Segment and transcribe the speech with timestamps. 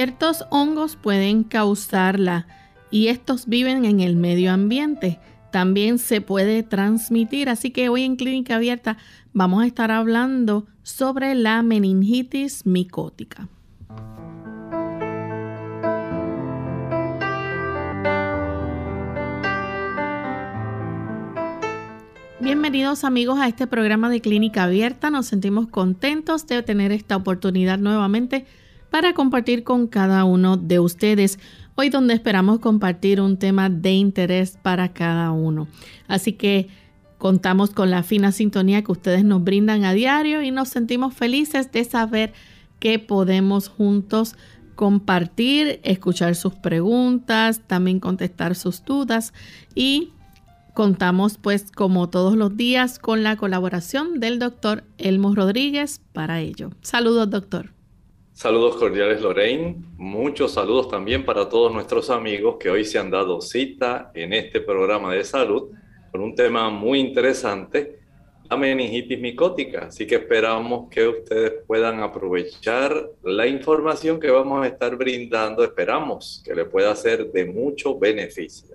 [0.00, 2.46] Ciertos hongos pueden causarla
[2.90, 5.20] y estos viven en el medio ambiente.
[5.52, 8.96] También se puede transmitir, así que hoy en Clínica Abierta
[9.34, 13.48] vamos a estar hablando sobre la meningitis micótica.
[22.40, 25.10] Bienvenidos amigos a este programa de Clínica Abierta.
[25.10, 28.46] Nos sentimos contentos de tener esta oportunidad nuevamente
[28.90, 31.38] para compartir con cada uno de ustedes.
[31.76, 35.68] Hoy donde esperamos compartir un tema de interés para cada uno.
[36.08, 36.68] Así que
[37.18, 41.70] contamos con la fina sintonía que ustedes nos brindan a diario y nos sentimos felices
[41.70, 42.32] de saber
[42.78, 44.34] que podemos juntos
[44.74, 49.34] compartir, escuchar sus preguntas, también contestar sus dudas
[49.74, 50.12] y
[50.72, 56.70] contamos pues como todos los días con la colaboración del doctor Elmo Rodríguez para ello.
[56.80, 57.79] Saludos doctor.
[58.40, 63.42] Saludos cordiales Lorraine, muchos saludos también para todos nuestros amigos que hoy se han dado
[63.42, 65.72] cita en este programa de salud
[66.10, 67.98] con un tema muy interesante,
[68.48, 69.88] la meningitis micótica.
[69.88, 76.42] Así que esperamos que ustedes puedan aprovechar la información que vamos a estar brindando, esperamos
[76.42, 78.74] que le pueda ser de mucho beneficio.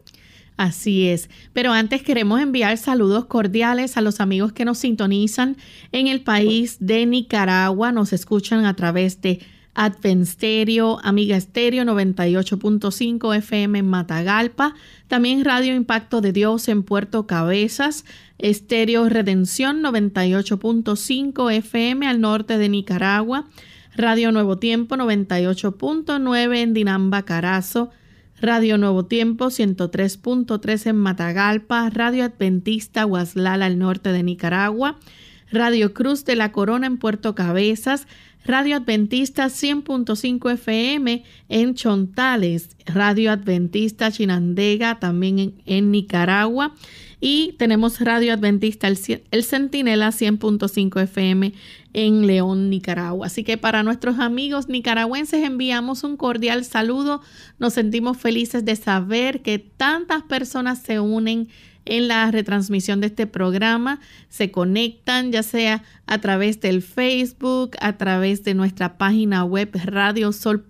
[0.58, 5.58] Así es, pero antes queremos enviar saludos cordiales a los amigos que nos sintonizan
[5.92, 9.40] en el país de Nicaragua, nos escuchan a través de
[9.76, 14.74] Advent Stereo, Amiga Stereo 98.5 FM en Matagalpa,
[15.08, 18.06] también Radio Impacto de Dios en Puerto Cabezas,
[18.38, 23.48] Estéreo Redención 98.5 FM al norte de Nicaragua,
[23.96, 27.92] Radio Nuevo Tiempo 98.9 en Dinamba Carazo,
[28.40, 34.98] Radio Nuevo Tiempo 103.3 en Matagalpa, Radio Adventista Guaslala al norte de Nicaragua,
[35.52, 38.08] Radio Cruz de la Corona en Puerto Cabezas,
[38.46, 46.76] Radio Adventista 100.5 FM en Chontales, Radio Adventista Chinandega también en, Nicaragua
[47.20, 49.00] y tenemos Radio Adventista El,
[49.32, 51.54] el Centinela 100.5 FM
[51.94, 53.26] en León, Nicaragua.
[53.26, 57.22] Así que para nuestros amigos nicaragüenses enviamos un cordial saludo.
[57.58, 61.48] Nos sentimos felices de saber que tantas personas se unen
[61.86, 64.00] en la retransmisión de este programa.
[64.30, 70.64] Se conectan ya sea a través del Facebook, a través de nuestra página web radiosol.org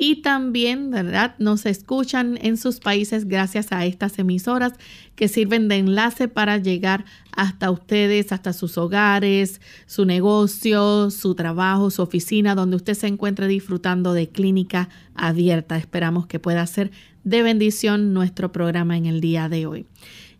[0.00, 1.34] y también, ¿verdad?
[1.40, 4.74] Nos escuchan en sus países gracias a estas emisoras
[5.16, 11.90] que sirven de enlace para llegar hasta ustedes, hasta sus hogares, su negocio, su trabajo,
[11.90, 15.76] su oficina, donde usted se encuentre disfrutando de clínica abierta.
[15.76, 16.92] Esperamos que pueda ser
[17.24, 19.86] de bendición nuestro programa en el día de hoy.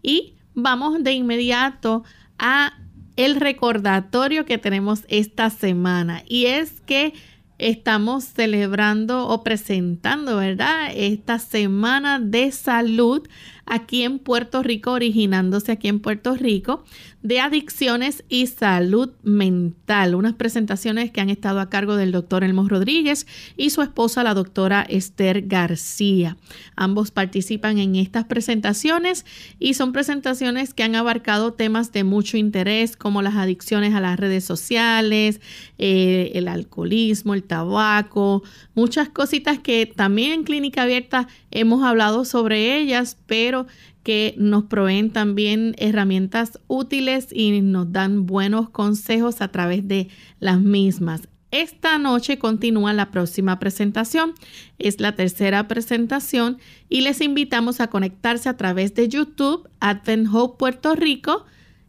[0.04, 2.04] Y vamos de inmediato
[2.38, 2.74] a
[3.16, 7.12] el recordatorio que tenemos esta semana y es que
[7.58, 10.91] estamos celebrando o presentando, ¿verdad?
[10.94, 13.28] Esta semana de salud
[13.68, 16.84] aquí en Puerto Rico, originándose aquí en Puerto Rico,
[17.22, 20.14] de adicciones y salud mental.
[20.14, 24.34] Unas presentaciones que han estado a cargo del doctor Elmo Rodríguez y su esposa, la
[24.34, 26.36] doctora Esther García.
[26.76, 29.26] Ambos participan en estas presentaciones
[29.59, 34.18] y son presentaciones que han abarcado temas de mucho interés como las adicciones a las
[34.18, 35.41] redes sociales,
[35.78, 38.42] eh, el alcoholismo, el tabaco,
[38.74, 43.58] muchas cositas que también en Clínica Abierta hemos hablado sobre ellas, pero
[44.03, 50.09] que nos proveen también herramientas útiles y nos dan buenos consejos a través de
[50.41, 51.28] las mismas.
[51.51, 54.34] Esta noche continúa la próxima presentación.
[54.78, 56.59] Es la tercera presentación
[56.91, 61.47] y les invitamos a conectarse a través de YouTube, Advent Hope Puerto Rico,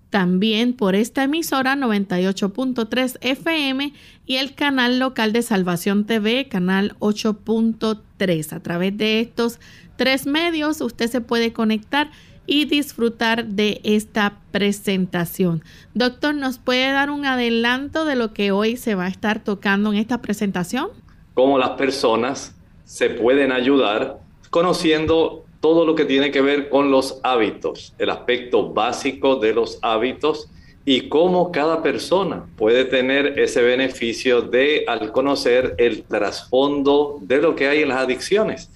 [0.10, 3.94] también por esta emisora 98.3 FM
[4.26, 8.54] y el canal local de Salvación TV, canal 8.3.
[8.54, 9.60] A través de estos
[10.00, 12.10] tres medios usted se puede conectar
[12.48, 15.64] y disfrutar de esta presentación.
[15.94, 19.94] Doctor, ¿nos puede dar un adelanto de lo que hoy se va a estar tocando
[19.94, 20.90] en esta presentación?
[21.40, 22.54] cómo las personas
[22.84, 24.20] se pueden ayudar
[24.50, 29.80] conociendo todo lo que tiene que ver con los hábitos, el aspecto básico de los
[29.82, 30.50] hábitos
[30.84, 37.56] y cómo cada persona puede tener ese beneficio de al conocer el trasfondo de lo
[37.56, 38.70] que hay en las adicciones.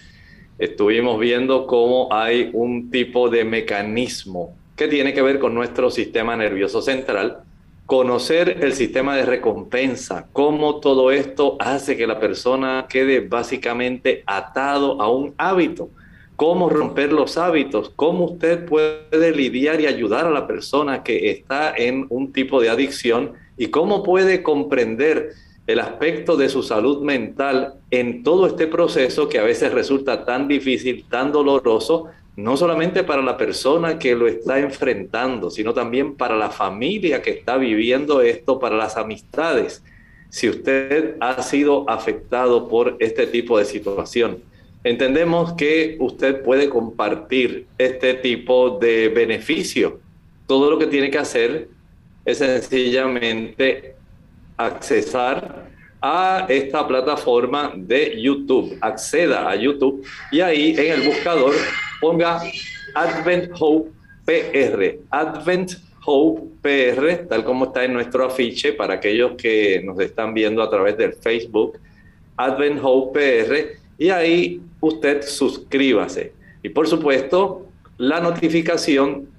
[0.60, 6.36] Estuvimos viendo cómo hay un tipo de mecanismo que tiene que ver con nuestro sistema
[6.36, 7.40] nervioso central,
[7.86, 15.02] conocer el sistema de recompensa, cómo todo esto hace que la persona quede básicamente atado
[15.02, 15.90] a un hábito
[16.36, 21.74] cómo romper los hábitos, cómo usted puede lidiar y ayudar a la persona que está
[21.76, 25.32] en un tipo de adicción y cómo puede comprender
[25.66, 30.48] el aspecto de su salud mental en todo este proceso que a veces resulta tan
[30.48, 36.36] difícil, tan doloroso, no solamente para la persona que lo está enfrentando, sino también para
[36.36, 39.84] la familia que está viviendo esto, para las amistades.
[40.30, 44.40] Si usted ha sido afectado por este tipo de situación,
[44.84, 50.00] entendemos que usted puede compartir este tipo de beneficio.
[50.48, 51.70] Todo lo que tiene que hacer
[52.26, 53.96] es sencillamente
[54.58, 55.68] accesar
[56.02, 58.78] a esta plataforma de YouTube.
[58.82, 61.54] Acceda a YouTube y ahí en el buscador
[62.02, 62.42] ponga
[62.94, 63.90] Advent Hope
[64.26, 65.00] PR.
[65.10, 65.72] Advent
[66.06, 70.70] Hope PR, tal como está en nuestro afiche para aquellos que nos están viendo a
[70.70, 71.80] través del Facebook.
[72.36, 76.34] Advent Hope PR y ahí usted suscríbase.
[76.62, 77.68] Y por supuesto,
[77.98, 79.30] la notificación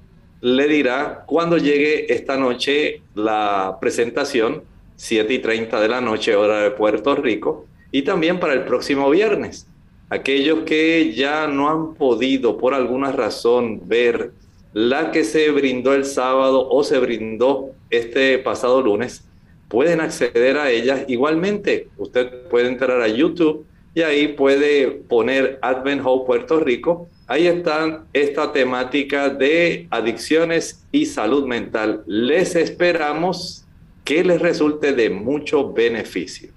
[0.40, 4.62] le dirá cuando llegue esta noche la presentación,
[4.96, 9.10] 7 y 30 de la noche, hora de Puerto Rico, y también para el próximo
[9.10, 9.66] viernes.
[10.10, 14.32] Aquellos que ya no han podido por alguna razón ver
[14.72, 19.24] la que se brindó el sábado o se brindó este pasado lunes,
[19.68, 21.04] pueden acceder a ellas.
[21.08, 23.64] Igualmente, usted puede entrar a YouTube
[23.94, 27.08] y ahí puede poner Advent Hope Puerto Rico.
[27.26, 32.02] Ahí está esta temática de adicciones y salud mental.
[32.06, 33.63] Les esperamos
[34.04, 36.50] que les resulte de mucho beneficio.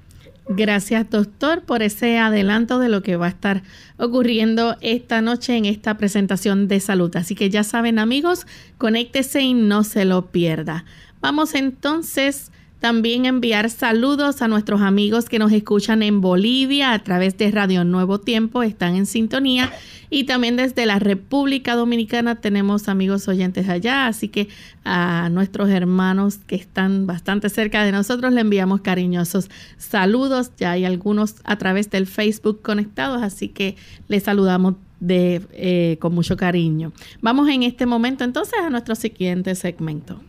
[0.49, 3.63] Gracias, doctor, por ese adelanto de lo que va a estar
[3.97, 7.13] ocurriendo esta noche en esta presentación de salud.
[7.17, 8.47] Así que ya saben, amigos,
[8.77, 10.85] conéctese y no se lo pierda.
[11.19, 17.37] Vamos entonces también enviar saludos a nuestros amigos que nos escuchan en Bolivia a través
[17.37, 19.71] de Radio Nuevo Tiempo, están en sintonía.
[20.09, 24.47] Y también desde la República Dominicana tenemos amigos oyentes allá, así que
[24.85, 30.51] a nuestros hermanos que están bastante cerca de nosotros le enviamos cariñosos saludos.
[30.57, 33.75] Ya hay algunos a través del Facebook conectados, así que
[34.07, 34.75] les saludamos
[35.09, 36.93] eh, con mucho cariño.
[37.21, 40.21] Vamos en este momento entonces a nuestro siguiente segmento.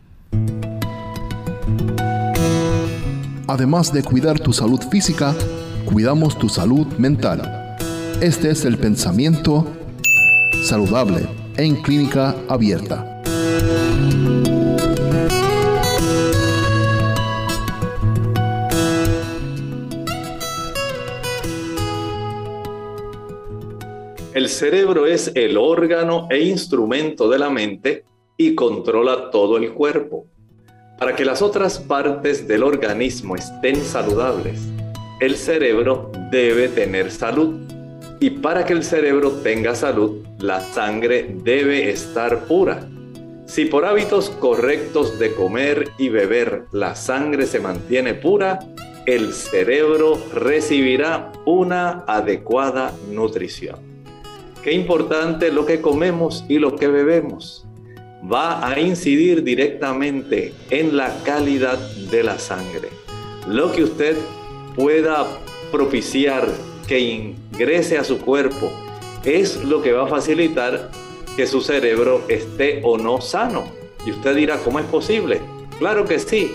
[3.51, 5.35] Además de cuidar tu salud física,
[5.87, 7.41] cuidamos tu salud mental.
[8.21, 9.67] Este es el pensamiento
[10.65, 13.23] saludable en clínica abierta.
[24.35, 28.05] El cerebro es el órgano e instrumento de la mente
[28.37, 30.27] y controla todo el cuerpo.
[30.99, 34.61] Para que las otras partes del organismo estén saludables,
[35.21, 37.55] el cerebro debe tener salud.
[38.19, 42.89] Y para que el cerebro tenga salud, la sangre debe estar pura.
[43.47, 48.59] Si por hábitos correctos de comer y beber la sangre se mantiene pura,
[49.07, 53.79] el cerebro recibirá una adecuada nutrición.
[54.65, 57.68] Qué importante lo que comemos y lo que bebemos
[58.23, 61.79] va a incidir directamente en la calidad
[62.11, 62.89] de la sangre.
[63.47, 64.17] Lo que usted
[64.75, 65.27] pueda
[65.71, 66.49] propiciar
[66.87, 68.71] que ingrese a su cuerpo
[69.25, 70.91] es lo que va a facilitar
[71.37, 73.65] que su cerebro esté o no sano.
[74.05, 75.41] Y usted dirá, ¿cómo es posible?
[75.79, 76.51] Claro que sí.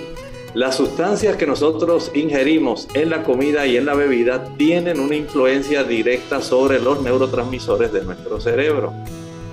[0.54, 5.84] Las sustancias que nosotros ingerimos en la comida y en la bebida tienen una influencia
[5.84, 8.94] directa sobre los neurotransmisores de nuestro cerebro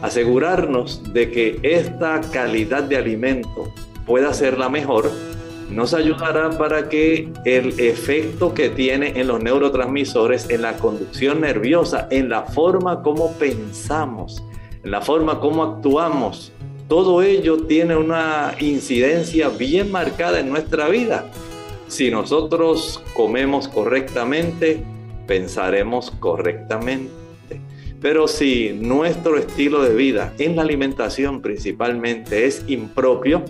[0.02, 3.72] asegurarnos de que esta calidad de alimento
[4.06, 5.10] pueda ser la mejor,
[5.70, 12.08] nos ayudará para que el efecto que tiene en los neurotransmisores, en la conducción nerviosa,
[12.10, 14.42] en la forma como pensamos,
[14.82, 16.52] en la forma como actuamos,
[16.88, 21.24] todo ello tiene una incidencia bien marcada en nuestra vida.
[21.86, 24.82] Si nosotros comemos correctamente,
[25.28, 27.12] pensaremos correctamente.
[28.00, 33.44] Pero si nuestro estilo de vida en la alimentación principalmente es impropio,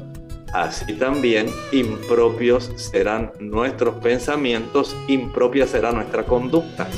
[0.52, 6.88] así también impropios serán nuestros pensamientos, impropia será nuestra conducta.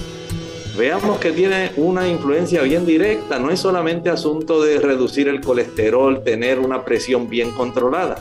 [0.78, 6.24] Veamos que tiene una influencia bien directa, no es solamente asunto de reducir el colesterol,
[6.24, 8.16] tener una presión bien controlada,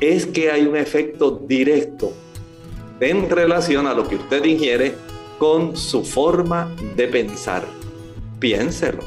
[0.00, 2.12] es que hay un efecto directo
[2.98, 4.94] en relación a lo que usted ingiere
[5.38, 7.75] con su forma de pensar.
[8.46, 9.02] Piénselo.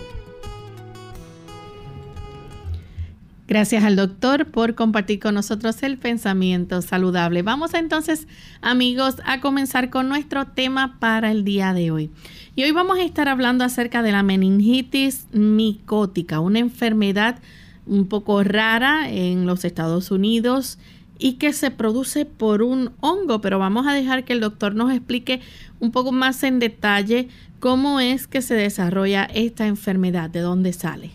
[3.47, 7.41] Gracias al doctor por compartir con nosotros el pensamiento saludable.
[7.41, 8.27] Vamos entonces,
[8.59, 12.11] amigos, a comenzar con nuestro tema para el día de hoy.
[12.57, 17.39] Y hoy vamos a estar hablando acerca de la meningitis micótica, una enfermedad
[17.85, 20.79] un poco rara en los Estados Unidos
[21.17, 24.91] y que se produce por un hongo, pero vamos a dejar que el doctor nos
[24.91, 25.39] explique
[25.79, 27.29] un poco más en detalle
[27.59, 31.11] cómo es que se desarrolla esta enfermedad, de dónde sale.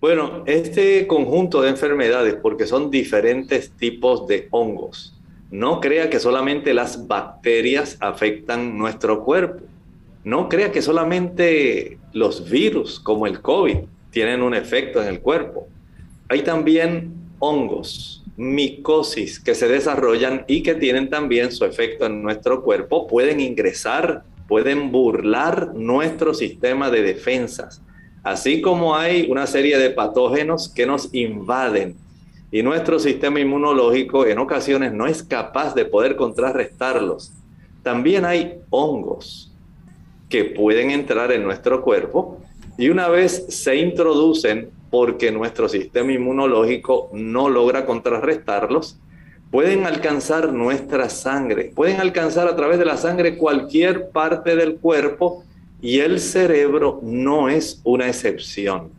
[0.00, 5.14] Bueno, este conjunto de enfermedades, porque son diferentes tipos de hongos,
[5.50, 9.64] no crea que solamente las bacterias afectan nuestro cuerpo.
[10.22, 13.78] No crea que solamente los virus, como el COVID,
[14.10, 15.66] tienen un efecto en el cuerpo.
[16.28, 22.62] Hay también hongos, micosis, que se desarrollan y que tienen también su efecto en nuestro
[22.62, 23.08] cuerpo.
[23.08, 27.80] Pueden ingresar, pueden burlar nuestro sistema de defensas.
[28.24, 31.94] Así como hay una serie de patógenos que nos invaden
[32.50, 37.32] y nuestro sistema inmunológico en ocasiones no es capaz de poder contrarrestarlos,
[37.84, 39.52] también hay hongos
[40.28, 42.40] que pueden entrar en nuestro cuerpo
[42.76, 48.98] y una vez se introducen porque nuestro sistema inmunológico no logra contrarrestarlos,
[49.50, 55.44] pueden alcanzar nuestra sangre, pueden alcanzar a través de la sangre cualquier parte del cuerpo
[55.82, 58.90] y el cerebro no es una excepción.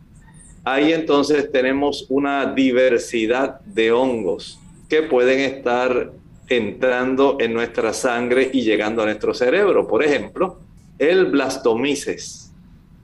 [0.64, 6.12] Ahí entonces tenemos una diversidad de hongos que pueden estar
[6.48, 9.88] entrando en nuestra sangre y llegando a nuestro cerebro.
[9.88, 10.58] Por ejemplo,
[10.98, 12.51] el blastomices.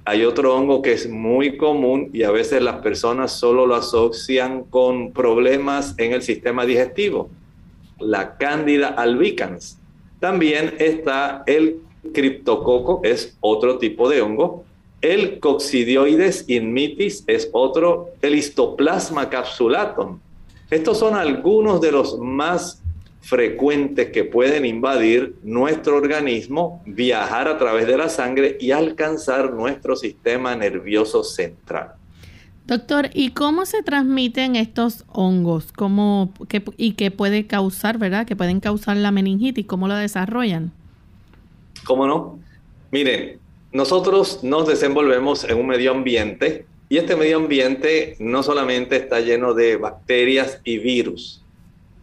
[0.09, 4.65] Hay otro hongo que es muy común y a veces las personas solo lo asocian
[4.65, 7.29] con problemas en el sistema digestivo.
[7.99, 9.79] La Cándida albicans.
[10.19, 11.83] También está el
[12.15, 14.65] criptococo es otro tipo de hongo.
[15.03, 18.09] El coccidioides inmitis es otro.
[18.23, 20.21] El histoplasma capsulatum.
[20.71, 22.83] Estos son algunos de los más
[23.29, 29.97] frecuentes que pueden invadir nuestro organismo, viajar a través de la sangre y alcanzar nuestro
[29.97, 31.93] sistema nervioso central.
[32.67, 35.73] Doctor, ¿y cómo se transmiten estos hongos?
[35.77, 36.33] ¿Cómo,
[36.79, 38.27] ¿Y qué puede causar, verdad?
[38.27, 39.67] Que pueden causar la meningitis?
[39.67, 40.73] ¿Cómo lo desarrollan?
[41.85, 42.39] ¿Cómo no?
[42.91, 43.39] Miren,
[43.73, 49.53] nosotros nos desenvolvemos en un medio ambiente y este medio ambiente no solamente está lleno
[49.53, 51.45] de bacterias y virus,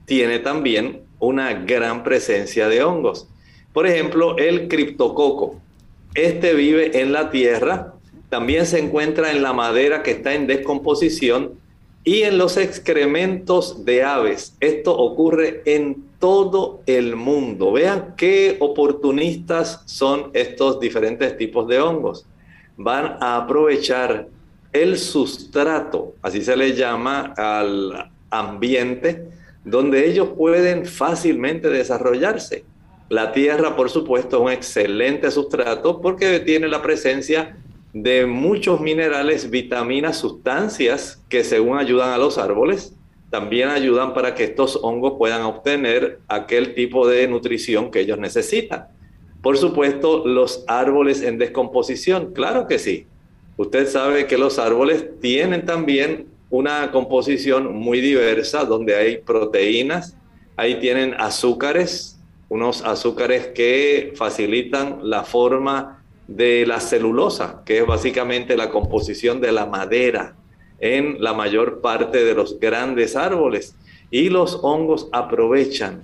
[0.06, 3.28] tiene también una gran presencia de hongos.
[3.74, 5.60] Por ejemplo, el criptococo.
[6.14, 7.94] Este vive en la tierra,
[8.30, 11.60] también se encuentra en la madera que está en descomposición
[12.06, 14.56] y en los excrementos de aves.
[14.60, 17.72] Esto ocurre en todo el mundo.
[17.72, 22.26] Vean qué oportunistas son estos diferentes tipos de hongos.
[22.78, 24.28] Van a aprovechar
[24.72, 29.30] el sustrato, así se le llama al ambiente,
[29.66, 32.64] donde ellos pueden fácilmente desarrollarse.
[33.10, 37.58] La tierra, por supuesto, es un excelente sustrato porque tiene la presencia
[37.94, 42.96] de muchos minerales, vitaminas, sustancias que según ayudan a los árboles,
[43.30, 48.88] también ayudan para que estos hongos puedan obtener aquel tipo de nutrición que ellos necesitan.
[49.42, 53.08] Por supuesto, los árboles en descomposición, claro que sí.
[53.58, 60.16] Usted sabe que los árboles tienen también una composición muy diversa donde hay proteínas,
[60.58, 68.58] ahí tienen azúcares, unos azúcares que facilitan la forma de la celulosa, que es básicamente
[68.58, 70.36] la composición de la madera
[70.80, 73.76] en la mayor parte de los grandes árboles.
[74.12, 76.04] Y los hongos aprovechan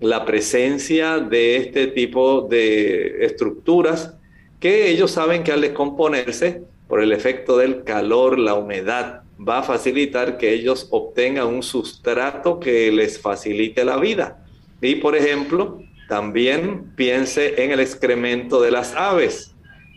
[0.00, 4.16] la presencia de este tipo de estructuras
[4.58, 9.62] que ellos saben que al descomponerse por el efecto del calor, la humedad, va a
[9.62, 14.44] facilitar que ellos obtengan un sustrato que les facilite la vida.
[14.82, 19.54] Y por ejemplo, también piense en el excremento de las aves.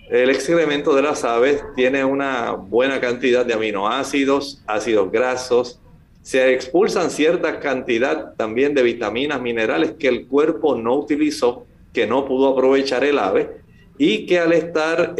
[0.09, 5.79] El excremento de las aves tiene una buena cantidad de aminoácidos, ácidos grasos,
[6.23, 12.25] se expulsan cierta cantidad también de vitaminas, minerales que el cuerpo no utilizó, que no
[12.25, 13.57] pudo aprovechar el ave
[13.97, 15.15] y que al estar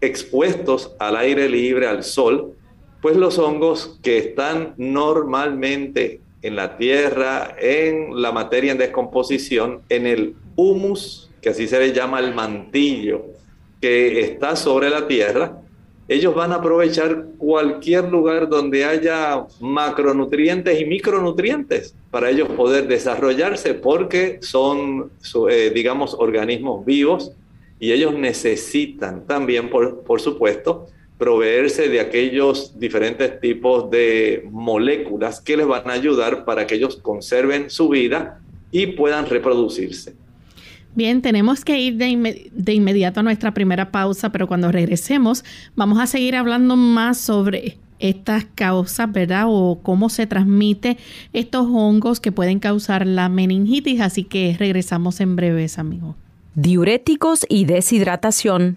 [0.00, 2.54] expuestos al aire libre, al sol,
[3.04, 10.06] pues los hongos que están normalmente en la tierra, en la materia en descomposición, en
[10.06, 13.26] el humus, que así se le llama el mantillo
[13.78, 15.60] que está sobre la tierra,
[16.08, 23.74] ellos van a aprovechar cualquier lugar donde haya macronutrientes y micronutrientes para ellos poder desarrollarse
[23.74, 25.10] porque son,
[25.50, 27.32] eh, digamos, organismos vivos
[27.78, 30.86] y ellos necesitan también, por, por supuesto,
[31.18, 36.96] proveerse de aquellos diferentes tipos de moléculas que les van a ayudar para que ellos
[36.96, 38.40] conserven su vida
[38.70, 40.14] y puedan reproducirse.
[40.96, 45.44] Bien, tenemos que ir de, de, inmediato a nuestra primera pausa, pero cuando regresemos
[45.74, 49.44] vamos a seguir hablando más sobre estas causas, ¿verdad?
[49.46, 50.98] O cómo se transmite
[51.32, 56.16] estos hongos que pueden causar la meningitis, así que regresamos en breves, amigos.
[56.54, 58.76] Diuréticos y deshidratación.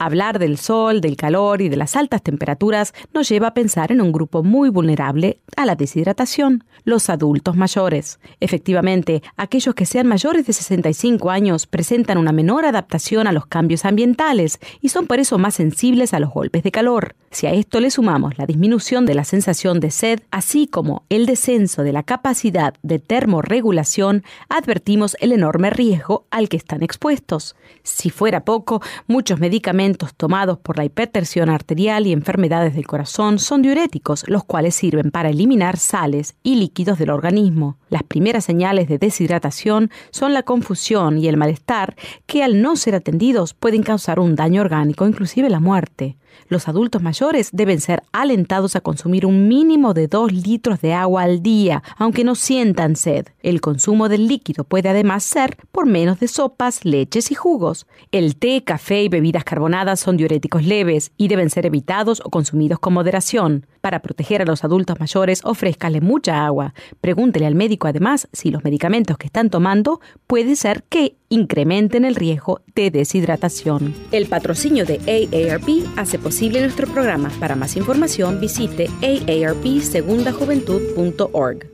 [0.00, 4.00] Hablar del sol, del calor y de las altas temperaturas nos lleva a pensar en
[4.00, 8.18] un grupo muy vulnerable a la deshidratación, los adultos mayores.
[8.40, 13.84] Efectivamente, aquellos que sean mayores de 65 años presentan una menor adaptación a los cambios
[13.84, 17.14] ambientales y son por eso más sensibles a los golpes de calor.
[17.30, 21.26] Si a esto le sumamos la disminución de la sensación de sed, así como el
[21.26, 27.56] descenso de la capacidad de termorregulación, advertimos el enorme riesgo al que están expuestos.
[27.82, 33.62] Si fuera poco, muchos medicamentos tomados por la hipertensión arterial y enfermedades del corazón son
[33.62, 37.76] diuréticos, los cuales sirven para eliminar sales y líquidos del organismo.
[37.90, 42.94] Las primeras señales de deshidratación son la confusión y el malestar que al no ser
[42.94, 46.16] atendidos pueden causar un daño orgánico, inclusive la muerte.
[46.48, 51.22] Los adultos mayores deben ser alentados a consumir un mínimo de 2 litros de agua
[51.22, 53.26] al día, aunque no sientan sed.
[53.42, 57.86] El consumo del líquido puede además ser por menos de sopas, leches y jugos.
[58.12, 62.78] El té, café y bebidas carbonadas son diuréticos leves y deben ser evitados o consumidos
[62.78, 63.66] con moderación.
[63.80, 66.74] Para proteger a los adultos mayores, ofrézcale mucha agua.
[67.00, 72.14] Pregúntele al médico además si los medicamentos que están tomando puede ser que incrementen el
[72.14, 73.92] riesgo de deshidratación.
[74.12, 77.32] El patrocinio de AARP hace posible nuestro programa.
[77.40, 81.73] Para más información visite aarpsegundajuventud.org.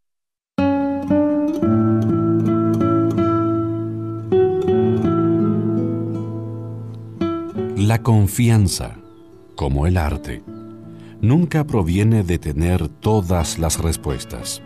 [7.81, 8.95] La confianza,
[9.55, 10.43] como el arte,
[11.19, 14.61] nunca proviene de tener todas las respuestas,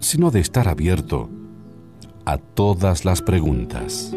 [0.00, 1.28] sino de estar abierto
[2.24, 4.16] a todas las preguntas.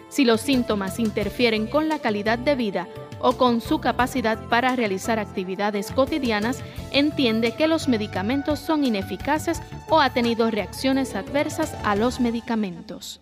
[0.11, 2.87] si los síntomas interfieren con la calidad de vida
[3.19, 10.01] o con su capacidad para realizar actividades cotidianas, entiende que los medicamentos son ineficaces o
[10.01, 13.21] ha tenido reacciones adversas a los medicamentos.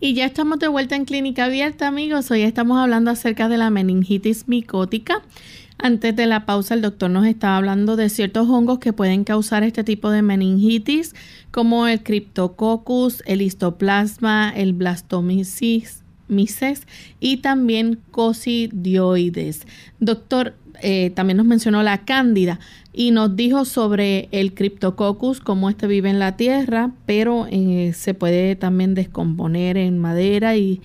[0.00, 2.30] Y ya estamos de vuelta en Clínica Abierta, amigos.
[2.30, 5.22] Hoy estamos hablando acerca de la meningitis micótica.
[5.78, 9.64] Antes de la pausa, el doctor nos estaba hablando de ciertos hongos que pueden causar
[9.64, 11.14] este tipo de meningitis,
[11.50, 16.04] como el Cryptococcus, el histoplasma, el Blastomyces
[17.20, 19.66] y también cosidioides.
[20.00, 22.60] Doctor, eh, también nos mencionó la cándida
[22.94, 28.14] y nos dijo sobre el Cryptococcus, cómo este vive en la tierra, pero eh, se
[28.14, 30.80] puede también descomponer en madera y,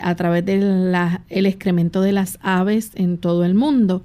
[0.00, 4.02] a través del excremento de las aves en todo el mundo.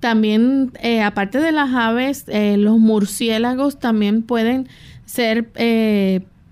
[0.00, 4.68] También, eh, aparte de las aves, los murciélagos también pueden
[5.04, 5.50] ser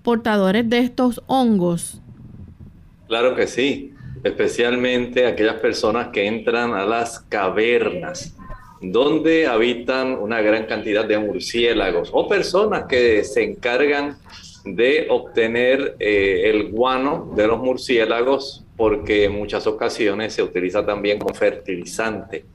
[0.03, 2.01] portadores de estos hongos.
[3.07, 8.34] Claro que sí especialmente aquellas personas que entran a las cavernas,
[8.81, 14.17] donde habitan una gran cantidad de murciélagos o personas que se encargan
[14.65, 21.19] de obtener eh, el guano de los murciélagos porque en muchas ocasiones se utiliza también
[21.19, 22.45] como fertilizante.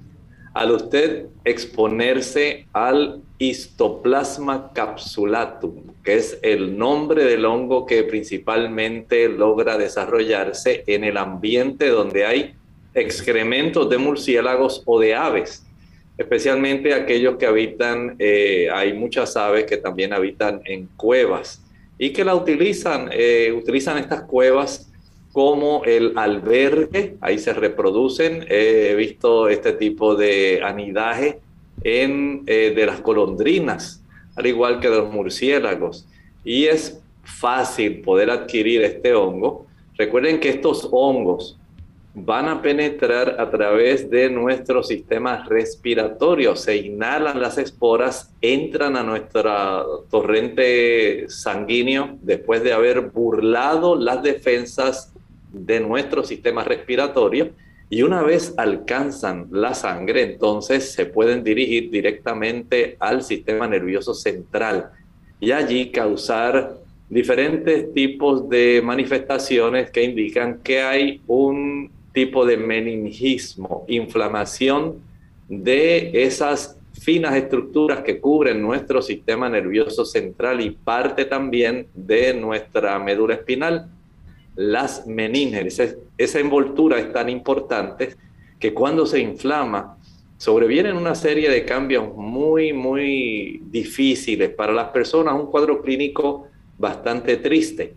[0.53, 9.79] Al usted exponerse al histoplasma capsulatum, que es el nombre del hongo que principalmente logra
[9.79, 12.55] desarrollarse en el ambiente donde hay
[12.95, 15.65] excrementos de murciélagos o de aves,
[16.21, 21.65] especialmente aquellos que habitan, eh, hay muchas aves que también habitan en cuevas
[21.97, 24.93] y que la utilizan, eh, utilizan estas cuevas
[25.33, 31.39] como el albergue, ahí se reproducen, he visto este tipo de anidaje
[31.85, 34.05] en, eh, de las golondrinas,
[34.37, 36.07] al igual que de los murciélagos.
[36.45, 39.65] Y es fácil poder adquirir este hongo.
[39.97, 41.59] Recuerden que estos hongos
[42.15, 49.03] van a penetrar a través de nuestro sistema respiratorio, se inhalan las esporas, entran a
[49.03, 55.13] nuestro torrente sanguíneo después de haber burlado las defensas
[55.53, 57.51] de nuestro sistema respiratorio
[57.89, 64.91] y una vez alcanzan la sangre, entonces se pueden dirigir directamente al sistema nervioso central
[65.41, 66.77] y allí causar
[67.09, 74.97] diferentes tipos de manifestaciones que indican que hay un tipo de meningismo, inflamación
[75.49, 82.99] de esas finas estructuras que cubren nuestro sistema nervioso central y parte también de nuestra
[82.99, 83.89] médula espinal
[84.57, 85.97] las meninges.
[86.19, 88.15] Esa envoltura es tan importante
[88.59, 89.97] que cuando se inflama,
[90.37, 97.37] sobrevienen una serie de cambios muy, muy difíciles para las personas, un cuadro clínico bastante
[97.37, 97.95] triste.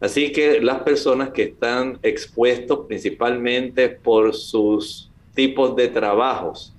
[0.00, 6.74] Así que las personas que están expuestos principalmente por sus tipos de trabajos,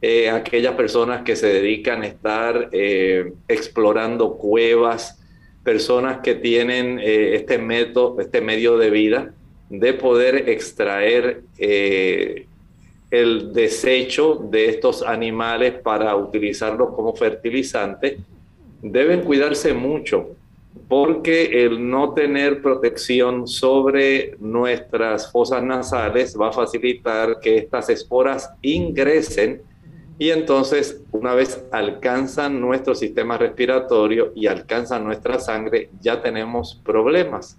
[0.00, 5.20] eh, aquellas personas que se dedican a estar eh, explorando cuevas,
[5.64, 9.34] personas que tienen eh, este método, este medio de vida
[9.68, 11.42] de poder extraer
[13.10, 18.18] el desecho de estos animales para utilizarlos como fertilizante,
[18.82, 20.30] deben cuidarse mucho
[20.88, 28.50] porque el no tener protección sobre nuestras fosas nasales va a facilitar que estas esporas
[28.62, 29.62] ingresen
[30.20, 37.56] y entonces, una vez alcanzan nuestro sistema respiratorio y alcanzan nuestra sangre, ya tenemos problemas.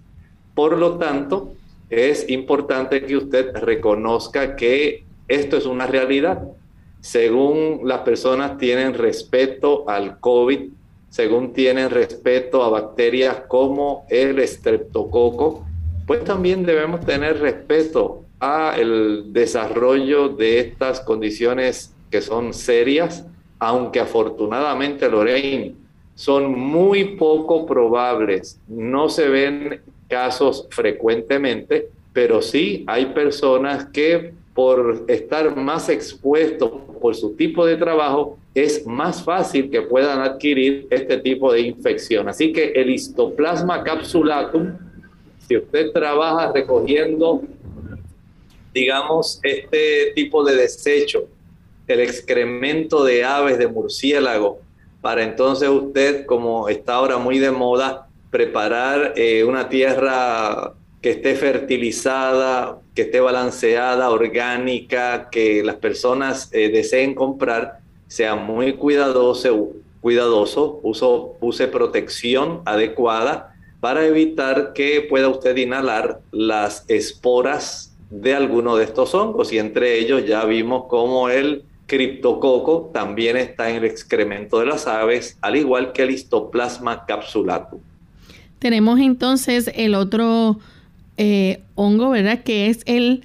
[0.54, 1.54] Por lo tanto,
[1.90, 6.40] es importante que usted reconozca que esto es una realidad.
[7.00, 10.70] Según las personas tienen respeto al COVID,
[11.12, 15.62] según tienen respeto a bacterias como el estreptococo,
[16.06, 23.26] pues también debemos tener respeto al desarrollo de estas condiciones que son serias,
[23.58, 25.74] aunque afortunadamente, Lorraine,
[26.14, 28.58] son muy poco probables.
[28.66, 36.70] No se ven casos frecuentemente, pero sí hay personas que por estar más expuestos
[37.02, 42.28] por su tipo de trabajo, es más fácil que puedan adquirir este tipo de infección.
[42.28, 44.76] Así que el histoplasma capsulatum,
[45.46, 47.42] si usted trabaja recogiendo,
[48.74, 51.28] digamos, este tipo de desecho
[51.86, 54.60] el excremento de aves, de murciélago,
[55.00, 61.34] para entonces usted, como está ahora muy de moda, preparar eh, una tierra que esté
[61.34, 67.80] fertilizada, que esté balanceada, orgánica, que las personas eh, deseen comprar,
[68.12, 69.70] sea muy cuidadoso,
[70.02, 78.84] cuidadoso use protección adecuada para evitar que pueda usted inhalar las esporas de alguno de
[78.84, 84.58] estos hongos y entre ellos ya vimos cómo el criptococo también está en el excremento
[84.60, 87.80] de las aves, al igual que el histoplasma capsulatum.
[88.58, 90.58] Tenemos entonces el otro
[91.16, 92.42] eh, hongo, ¿verdad?
[92.42, 93.24] Que es el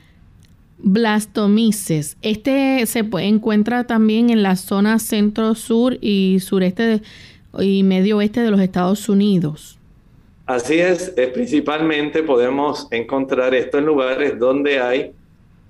[0.79, 2.17] Blastomyces.
[2.21, 7.01] Este se encuentra también en la zona centro-sur y sureste
[7.59, 9.79] y medio oeste de los Estados Unidos.
[10.45, 15.11] Así es, eh, principalmente podemos encontrar esto en lugares donde hay,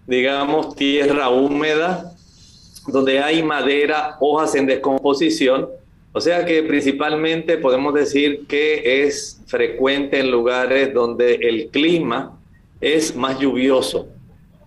[0.06, 2.14] digamos, tierra húmeda,
[2.88, 5.70] donde hay madera, hojas en descomposición.
[6.12, 12.38] O sea que principalmente podemos decir que es frecuente en lugares donde el clima
[12.80, 14.08] es más lluvioso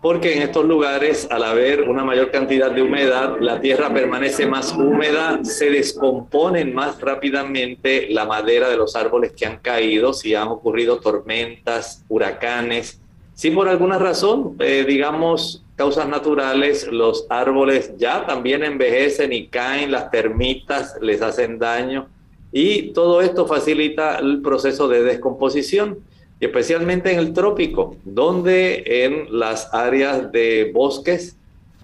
[0.00, 4.72] porque en estos lugares, al haber una mayor cantidad de humedad, la tierra permanece más
[4.72, 10.48] húmeda, se descomponen más rápidamente la madera de los árboles que han caído, si han
[10.48, 12.98] ocurrido tormentas, huracanes.
[13.34, 19.92] Si por alguna razón, eh, digamos, causas naturales, los árboles ya también envejecen y caen,
[19.92, 22.08] las termitas les hacen daño
[22.52, 25.98] y todo esto facilita el proceso de descomposición
[26.40, 31.36] y especialmente en el trópico, donde en las áreas de bosques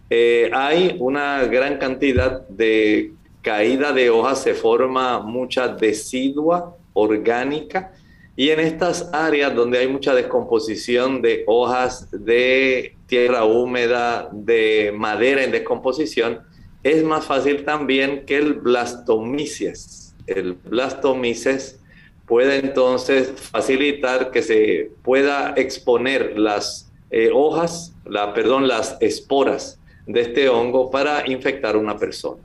[0.09, 7.93] eh, hay una gran cantidad de caída de hojas, se forma mucha decidua orgánica
[8.35, 15.45] y en estas áreas donde hay mucha descomposición de hojas, de tierra húmeda, de madera
[15.45, 16.41] en descomposición,
[16.83, 20.15] es más fácil también que el blastomices.
[20.27, 21.81] El blastomices
[22.27, 30.23] puede entonces facilitar que se pueda exponer las eh, hojas, la, perdón, las esporas de
[30.23, 32.43] este hongo para infectar a una persona.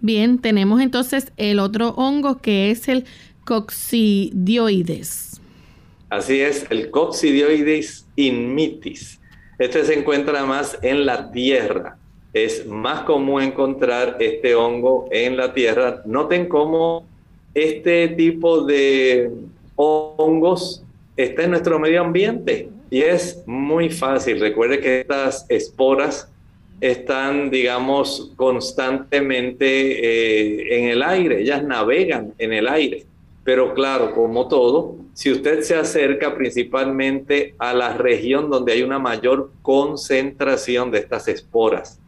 [0.00, 3.04] Bien, tenemos entonces el otro hongo que es el
[3.44, 5.40] coccidioides.
[6.10, 9.20] Así es, el coccidioides inmitis.
[9.58, 11.98] Este se encuentra más en la tierra.
[12.32, 16.02] Es más común encontrar este hongo en la tierra.
[16.04, 17.04] Noten cómo
[17.64, 19.30] este tipo de
[19.76, 20.82] hongos
[21.16, 24.40] está en nuestro medio ambiente y es muy fácil.
[24.40, 26.30] Recuerde que estas esporas
[26.80, 33.04] están, digamos, constantemente eh, en el aire, ellas navegan en el aire.
[33.44, 38.98] Pero claro, como todo, si usted se acerca principalmente a la región donde hay una
[38.98, 41.98] mayor concentración de estas esporas,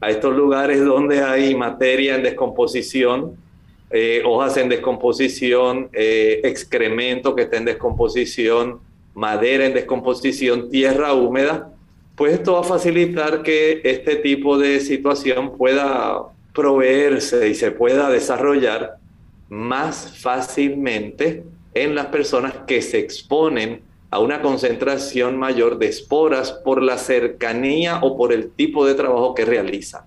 [0.00, 3.36] a estos lugares donde hay materia en descomposición,
[3.90, 8.80] eh, hojas en descomposición, eh, excremento que está en descomposición,
[9.14, 11.72] madera en descomposición, tierra húmeda,
[12.16, 18.10] pues esto va a facilitar que este tipo de situación pueda proveerse y se pueda
[18.10, 18.96] desarrollar
[19.48, 21.44] más fácilmente
[21.74, 27.98] en las personas que se exponen a una concentración mayor de esporas por la cercanía
[28.00, 30.02] o por el tipo de trabajo que realizan.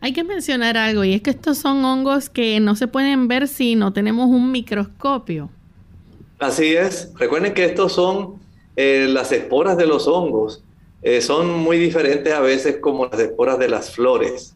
[0.00, 3.48] Hay que mencionar algo y es que estos son hongos que no se pueden ver
[3.48, 5.50] si no tenemos un microscopio.
[6.38, 7.12] Así es.
[7.16, 8.34] Recuerden que estos son
[8.76, 10.62] eh, las esporas de los hongos.
[11.02, 14.54] Eh, son muy diferentes a veces como las esporas de las flores.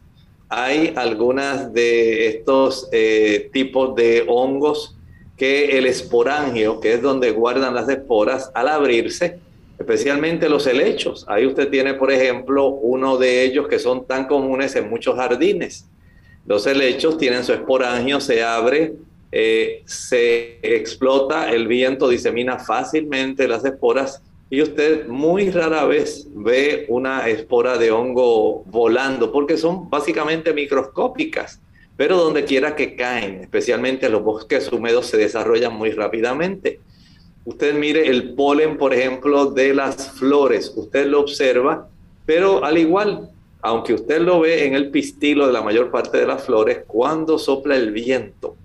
[0.49, 4.95] Hay algunas de estos eh, tipos de hongos
[5.37, 9.39] que el esporangio, que es donde guardan las esporas, al abrirse,
[9.81, 11.25] especialmente los helechos.
[11.27, 15.87] Ahí usted tiene, por ejemplo, uno de ellos que son tan comunes en muchos jardines.
[16.45, 18.93] Los helechos tienen su esporangio, se abre,
[19.31, 26.85] eh, se explota, el viento disemina fácilmente las esporas y usted muy rara vez ve
[26.89, 31.61] una espora de hongo volando porque son básicamente microscópicas,
[31.95, 36.81] pero donde quiera que caen, especialmente en los bosques húmedos, se desarrollan muy rápidamente.
[37.43, 41.89] Usted mire el polen, por ejemplo, de las flores, usted lo observa,
[42.25, 43.29] pero al igual,
[43.61, 47.39] aunque usted lo ve en el pistilo de la mayor parte de las flores, cuando
[47.39, 48.55] sopla el viento,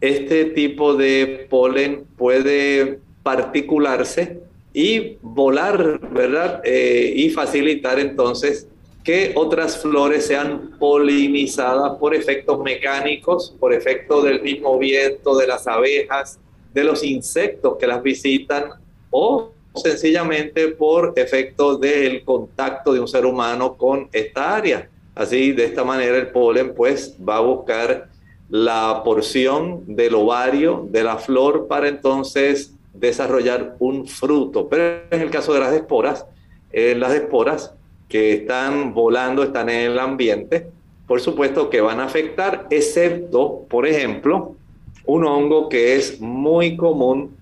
[0.00, 4.40] este tipo de polen puede particularse
[4.72, 6.60] y volar, ¿verdad?
[6.64, 8.68] Eh, y facilitar entonces
[9.04, 15.66] que otras flores sean polinizadas por efectos mecánicos, por efecto del mismo viento, de las
[15.66, 16.38] abejas,
[16.72, 18.64] de los insectos que las visitan
[19.10, 24.88] o sencillamente por efecto del contacto de un ser humano con esta área.
[25.14, 28.08] Así, de esta manera el polen pues va a buscar
[28.48, 34.68] la porción del ovario de la flor para entonces desarrollar un fruto.
[34.68, 36.26] Pero en el caso de las esporas,
[36.70, 37.74] eh, las esporas
[38.08, 40.68] que están volando, están en el ambiente,
[41.06, 44.56] por supuesto que van a afectar, excepto, por ejemplo,
[45.04, 47.36] un hongo que es muy común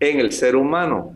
[0.00, 1.14] en el ser humano.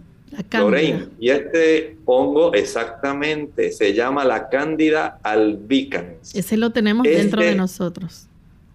[0.52, 1.08] Lorraine.
[1.18, 6.34] Y este hongo exactamente se llama la Cándida albicans.
[6.34, 8.26] Ese lo tenemos dentro de este nosotros.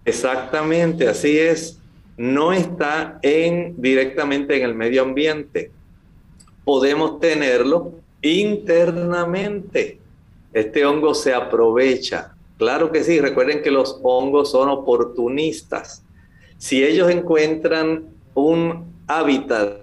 [0.04, 1.78] Exactamente, así es.
[2.16, 5.70] No está en, directamente en el medio ambiente.
[6.64, 9.98] Podemos tenerlo internamente.
[10.52, 12.34] Este hongo se aprovecha.
[12.58, 16.03] Claro que sí, recuerden que los hongos son oportunistas
[16.58, 19.78] si ellos encuentran un hábitat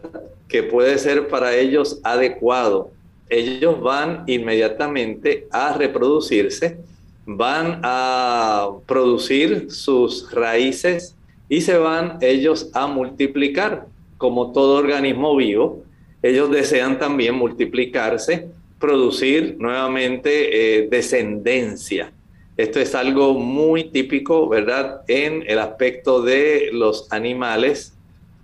[0.47, 2.91] que puede ser para ellos adecuado,
[3.29, 6.77] ellos van inmediatamente a reproducirse,
[7.25, 11.15] van a producir sus raíces
[11.47, 13.87] y se van ellos a multiplicar.
[14.17, 15.83] Como todo organismo vivo,
[16.21, 18.47] ellos desean también multiplicarse,
[18.79, 22.11] producir nuevamente eh, descendencia.
[22.57, 27.97] Esto es algo muy típico, ¿verdad?, en el aspecto de los animales,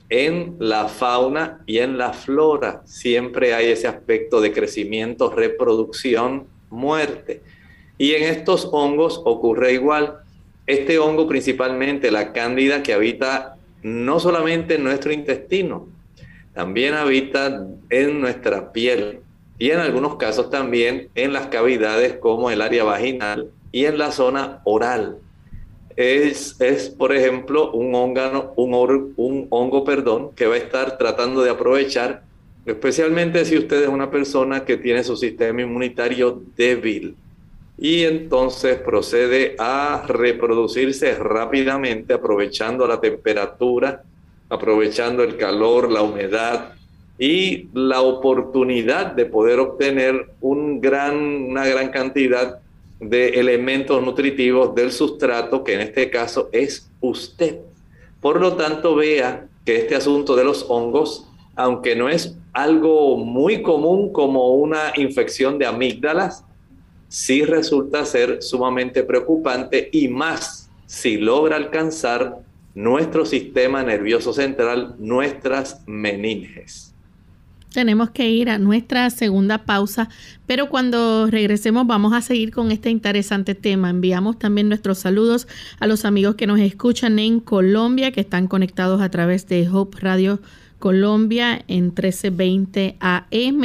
[0.09, 2.81] en la fauna y en la flora.
[2.85, 7.41] Siempre hay ese aspecto de crecimiento, reproducción, muerte.
[7.97, 10.19] Y en estos hongos ocurre igual.
[10.65, 15.87] Este hongo principalmente, la cándida que habita no solamente en nuestro intestino,
[16.53, 19.19] también habita en nuestra piel
[19.59, 24.11] y en algunos casos también en las cavidades como el área vaginal y en la
[24.11, 25.17] zona oral.
[25.95, 32.23] Es, es por ejemplo, un, un hongo perdón, que va a estar tratando de aprovechar,
[32.65, 37.15] especialmente si usted es una persona que tiene su sistema inmunitario débil
[37.77, 44.03] y entonces procede a reproducirse rápidamente aprovechando la temperatura,
[44.49, 46.73] aprovechando el calor, la humedad
[47.19, 52.59] y la oportunidad de poder obtener un gran, una gran cantidad
[52.99, 57.59] de elementos nutritivos del sustrato, que en este caso es usted.
[58.19, 63.61] Por lo tanto, vea que este asunto de los hongos, aunque no es algo muy
[63.61, 66.43] común como una infección de amígdalas,
[67.07, 72.39] sí resulta ser sumamente preocupante y más si logra alcanzar
[72.73, 76.93] nuestro sistema nervioso central, nuestras meninges.
[77.77, 80.09] Tenemos que ir a nuestra segunda pausa,
[80.47, 83.91] pero cuando regresemos vamos a seguir con este interesante tema.
[83.91, 85.47] Enviamos también nuestros saludos
[85.79, 89.99] a los amigos que nos escuchan en Colombia, que están conectados a través de Hope
[89.99, 90.41] Radio
[90.79, 93.61] Colombia en 1320 AM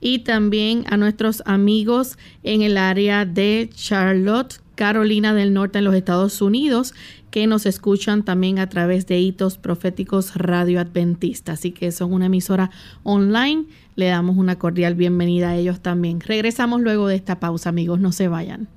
[0.00, 5.94] y también a nuestros amigos en el área de Charlotte, Carolina del Norte en los
[5.94, 6.94] Estados Unidos
[7.30, 11.52] que nos escuchan también a través de Hitos Proféticos Radio Adventista.
[11.52, 12.70] Así que son una emisora
[13.02, 13.66] online.
[13.94, 16.20] Le damos una cordial bienvenida a ellos también.
[16.20, 18.00] Regresamos luego de esta pausa, amigos.
[18.00, 18.68] No se vayan.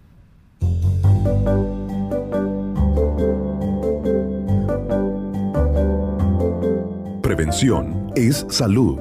[7.21, 8.99] Prevención es salud.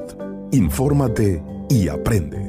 [0.53, 2.42] Infórmate y aprende.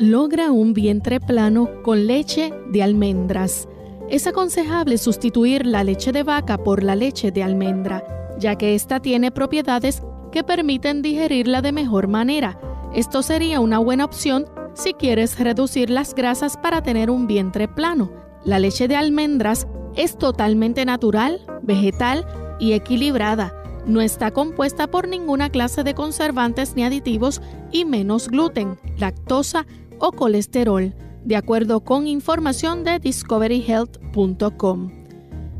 [0.00, 3.68] Logra un vientre plano con leche de almendras.
[4.08, 8.02] Es aconsejable sustituir la leche de vaca por la leche de almendra,
[8.40, 10.02] ya que ésta tiene propiedades
[10.32, 12.58] que permiten digerirla de mejor manera.
[12.92, 18.10] Esto sería una buena opción si quieres reducir las grasas para tener un vientre plano.
[18.44, 22.26] La leche de almendras es totalmente natural, vegetal
[22.58, 23.54] y equilibrada.
[23.86, 29.66] No está compuesta por ninguna clase de conservantes ni aditivos y menos gluten, lactosa
[30.04, 34.90] o colesterol de acuerdo con información de discoveryhealth.com.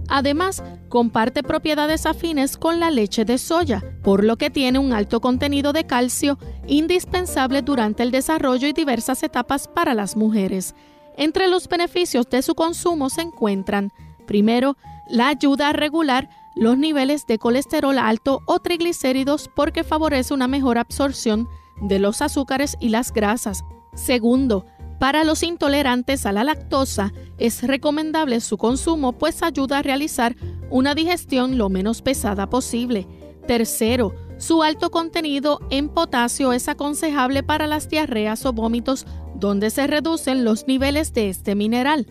[0.09, 5.23] Además, comparte propiedades afines con la leche de soya, por lo que tiene un alto
[5.23, 10.75] contenido de calcio indispensable durante el desarrollo y diversas etapas para las mujeres.
[11.17, 13.93] Entre los beneficios de su consumo se encuentran,
[14.27, 14.77] primero,
[15.09, 20.77] la ayuda a regular los niveles de colesterol alto o triglicéridos porque favorece una mejor
[20.77, 21.49] absorción
[21.81, 23.65] de los azúcares y las grasas.
[23.95, 24.67] Segundo,
[24.99, 30.37] para los intolerantes a la lactosa es recomendable su consumo pues ayuda a realizar
[30.71, 33.07] una digestión lo menos pesada posible.
[33.47, 39.87] Tercero, su alto contenido en potasio es aconsejable para las diarreas o vómitos donde se
[39.87, 42.07] reducen los niveles de este mineral.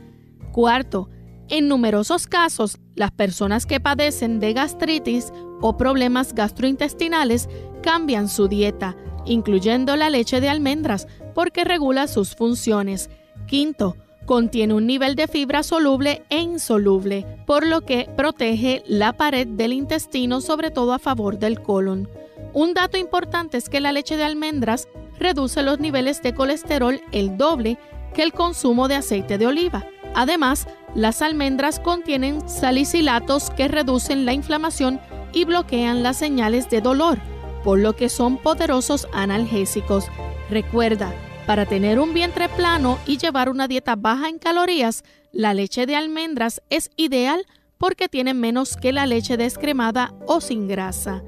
[0.51, 1.09] Cuarto,
[1.49, 7.49] en numerosos casos, las personas que padecen de gastritis o problemas gastrointestinales
[7.81, 13.09] cambian su dieta, incluyendo la leche de almendras, porque regula sus funciones.
[13.47, 19.47] Quinto, contiene un nivel de fibra soluble e insoluble, por lo que protege la pared
[19.47, 22.09] del intestino, sobre todo a favor del colon.
[22.53, 24.87] Un dato importante es que la leche de almendras
[25.19, 27.77] reduce los niveles de colesterol el doble
[28.13, 29.85] que el consumo de aceite de oliva.
[30.15, 35.01] Además, las almendras contienen salicilatos que reducen la inflamación
[35.33, 37.17] y bloquean las señales de dolor,
[37.63, 40.05] por lo que son poderosos analgésicos.
[40.49, 41.13] Recuerda,
[41.45, 45.95] para tener un vientre plano y llevar una dieta baja en calorías, la leche de
[45.95, 47.45] almendras es ideal
[47.77, 51.23] porque tiene menos que la leche descremada o sin grasa.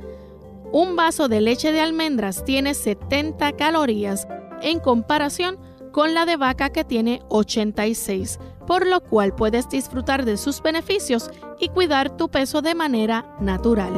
[0.72, 4.28] Un vaso de leche de almendras tiene 70 calorías
[4.62, 5.58] en comparación
[5.92, 11.30] con la de vaca que tiene 86, por lo cual puedes disfrutar de sus beneficios
[11.60, 13.94] y cuidar tu peso de manera natural.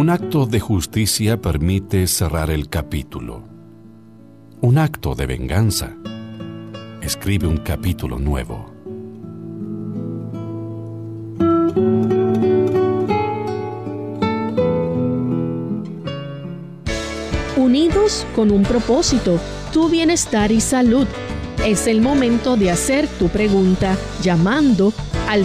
[0.00, 3.44] Un acto de justicia permite cerrar el capítulo.
[4.62, 5.94] Un acto de venganza
[7.02, 8.72] escribe un capítulo nuevo.
[17.58, 19.38] Unidos con un propósito,
[19.70, 21.06] tu bienestar y salud.
[21.66, 24.94] Es el momento de hacer tu pregunta llamando
[25.28, 25.44] al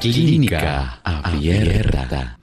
[0.00, 2.38] Clínica Abierta.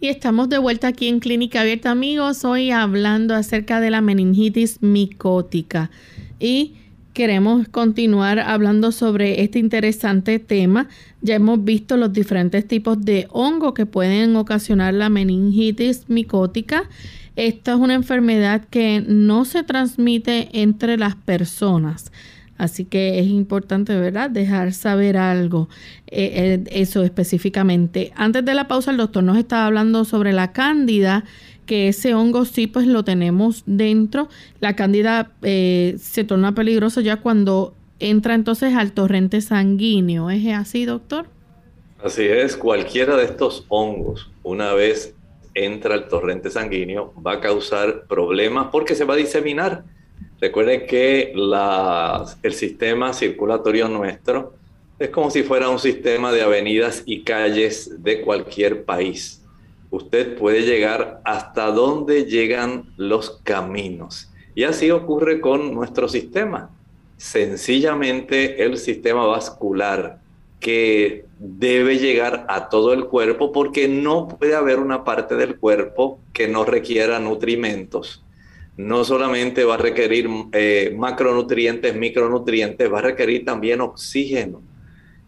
[0.00, 4.82] Y estamos de vuelta aquí en Clínica Abierta, amigos, hoy hablando acerca de la meningitis
[4.82, 5.92] micótica.
[6.40, 6.74] Y
[7.12, 10.88] queremos continuar hablando sobre este interesante tema.
[11.22, 16.82] Ya hemos visto los diferentes tipos de hongo que pueden ocasionar la meningitis micótica.
[17.36, 22.10] Esta es una enfermedad que no se transmite entre las personas.
[22.58, 24.30] Así que es importante, ¿verdad?
[24.30, 25.68] Dejar saber algo,
[26.08, 28.12] eh, eh, eso específicamente.
[28.16, 31.24] Antes de la pausa, el doctor nos estaba hablando sobre la cándida,
[31.66, 34.28] que ese hongo sí, pues lo tenemos dentro.
[34.58, 40.28] La cándida eh, se torna peligrosa ya cuando entra entonces al torrente sanguíneo.
[40.28, 41.26] ¿Es así, doctor?
[42.02, 45.14] Así es, cualquiera de estos hongos, una vez
[45.54, 49.84] entra al torrente sanguíneo, va a causar problemas porque se va a diseminar
[50.40, 51.32] Recuerden que
[52.42, 54.54] el sistema circulatorio nuestro
[54.98, 59.44] es como si fuera un sistema de avenidas y calles de cualquier país.
[59.90, 64.30] Usted puede llegar hasta donde llegan los caminos.
[64.54, 66.70] Y así ocurre con nuestro sistema.
[67.16, 70.20] Sencillamente el sistema vascular
[70.60, 76.20] que debe llegar a todo el cuerpo porque no puede haber una parte del cuerpo
[76.32, 78.24] que no requiera nutrimentos
[78.78, 84.62] no solamente va a requerir eh, macronutrientes, micronutrientes, va a requerir también oxígeno.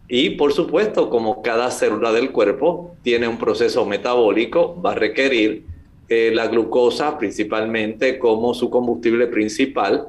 [0.07, 5.65] Y por supuesto, como cada célula del cuerpo tiene un proceso metabólico, va a requerir
[6.07, 10.07] eh, la glucosa principalmente como su combustible principal,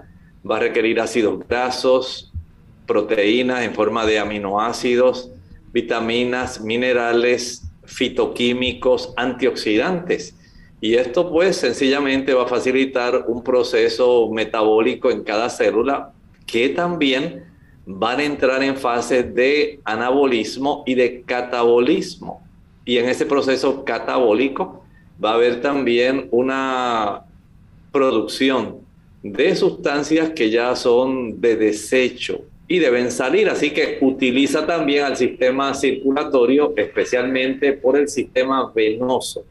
[0.49, 2.32] va a requerir ácidos grasos,
[2.86, 5.32] proteínas en forma de aminoácidos,
[5.72, 10.36] vitaminas, minerales, fitoquímicos, antioxidantes.
[10.83, 16.11] Y esto pues sencillamente va a facilitar un proceso metabólico en cada célula
[16.45, 17.45] que también
[17.87, 22.45] van a entrar en fases de anabolismo y de catabolismo.
[22.85, 24.85] Y en ese proceso catabólico
[25.24, 27.26] va a haber también una
[27.93, 28.78] producción
[29.22, 33.49] de sustancias que ya son de desecho y deben salir.
[33.49, 39.45] Así que utiliza también al sistema circulatorio, especialmente por el sistema venoso.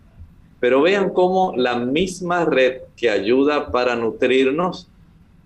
[0.61, 4.87] Pero vean cómo la misma red que ayuda para nutrirnos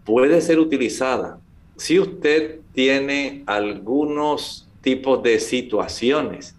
[0.03, 1.39] puede ser utilizada.
[1.78, 6.55] Si usted tiene algunos tipos de situaciones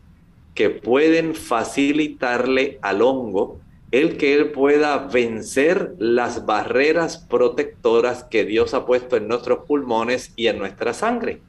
[0.54, 3.61] que pueden facilitarle al hongo
[3.92, 10.32] el que él pueda vencer las barreras protectoras que Dios ha puesto en nuestros pulmones
[10.34, 11.40] y en nuestra sangre.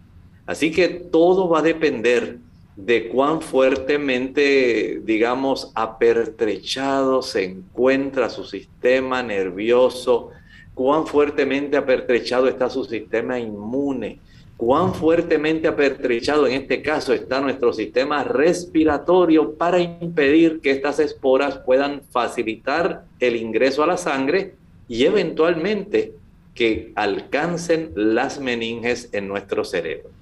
[0.46, 2.38] Así que todo va a depender
[2.78, 10.30] de cuán fuertemente, digamos, apertrechado se encuentra su sistema nervioso,
[10.76, 14.20] cuán fuertemente apertrechado está su sistema inmune,
[14.58, 21.58] cuán fuertemente apertrechado en este caso está nuestro sistema respiratorio para impedir que estas esporas
[21.58, 24.54] puedan facilitar el ingreso a la sangre
[24.88, 26.14] y eventualmente
[26.54, 30.17] que alcancen las meninges en nuestro cerebro.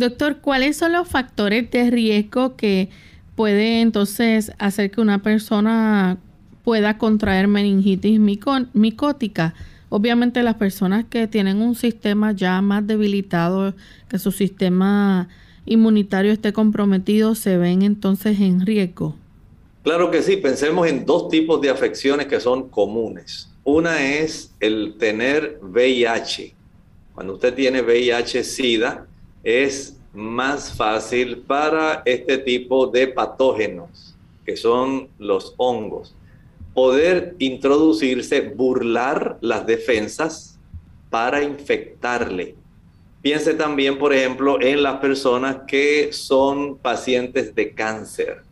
[0.00, 2.88] Doctor, ¿cuáles son los factores de riesgo que
[3.36, 6.16] puede entonces hacer que una persona
[6.64, 9.54] pueda contraer meningitis micótica?
[9.90, 13.74] Obviamente las personas que tienen un sistema ya más debilitado,
[14.08, 15.28] que su sistema
[15.66, 19.16] inmunitario esté comprometido, se ven entonces en riesgo.
[19.82, 23.50] Claro que sí, pensemos en dos tipos de afecciones que son comunes.
[23.64, 26.54] Una es el tener VIH.
[27.12, 29.08] Cuando usted tiene VIH-Sida,
[29.42, 36.14] es más fácil para este tipo de patógenos, que son los hongos,
[36.74, 40.58] poder introducirse, burlar las defensas
[41.10, 42.54] para infectarle.
[43.22, 48.42] Piense también, por ejemplo, en las personas que son pacientes de cáncer.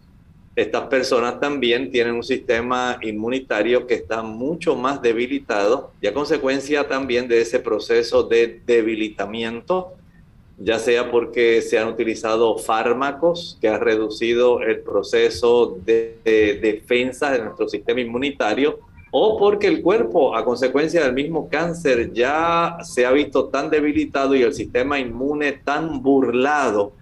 [0.55, 6.89] estas personas también tienen un sistema inmunitario que está mucho más debilitado y a consecuencia
[6.89, 9.93] también de ese proceso de debilitamiento,
[10.59, 17.42] ya sea porque se han utilizado fármacos que han reducido el proceso de, defensa de
[17.42, 18.80] nuestro sistema inmunitario,
[19.11, 24.34] o porque el cuerpo, a consecuencia del mismo cáncer, ya se ha visto tan debilitado
[24.34, 26.92] y el sistema inmune tan burlado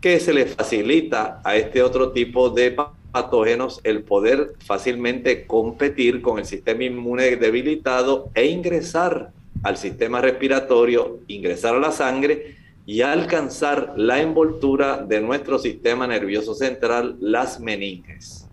[0.00, 2.74] que se le facilita a este otro tipo de
[3.12, 9.32] patógenos el poder fácilmente competir con el sistema inmune debilitado e ingresar
[9.62, 12.59] al sistema respiratorio, ingresar a la sangre
[12.90, 18.48] y alcanzar la envoltura de nuestro sistema nervioso central, las meninges.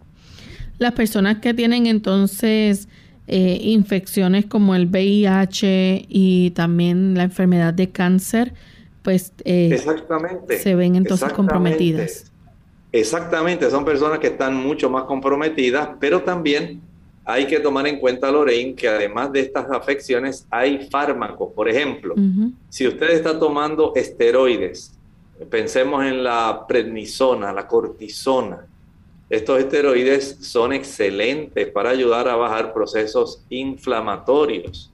[0.77, 2.87] Las personas que tienen entonces
[3.25, 8.53] eh, infecciones como el VIH y también la enfermedad de cáncer,
[9.01, 9.75] pues eh,
[10.61, 12.31] se ven entonces comprometidas.
[12.91, 16.81] Exactamente, son personas que están mucho más comprometidas, pero también
[17.29, 21.51] hay que tomar en cuenta, Lorraine, que además de estas afecciones hay fármacos.
[21.51, 22.15] Por ejemplo,
[22.69, 24.93] si usted está tomando esteroides,
[25.49, 28.65] pensemos en la prednisona, la cortisona.
[29.29, 34.89] Estos esteroides son excelentes para ayudar a bajar procesos inflamatorios.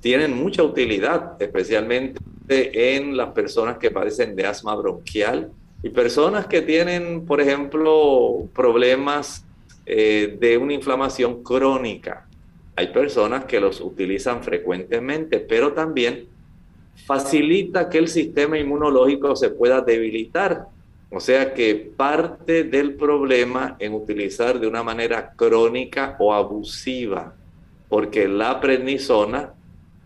[0.00, 5.50] Tienen mucha utilidad, especialmente en las personas que padecen de asma bronquial,
[5.82, 9.43] y personas que tienen, por ejemplo, problemas
[9.86, 12.26] eh, de una inflamación crónica.
[12.76, 16.26] Hay personas que los utilizan frecuentemente, pero también
[17.06, 20.66] facilita que el sistema inmunológico se pueda debilitar.
[21.10, 27.34] O sea que parte del problema en utilizar de una manera crónica o abusiva,
[27.88, 29.54] porque la prednisona,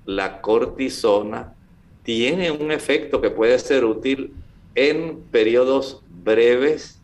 [0.04, 1.54] la cortisona,
[2.02, 4.32] tiene un efecto que puede ser útil
[4.74, 7.00] en periodos breves,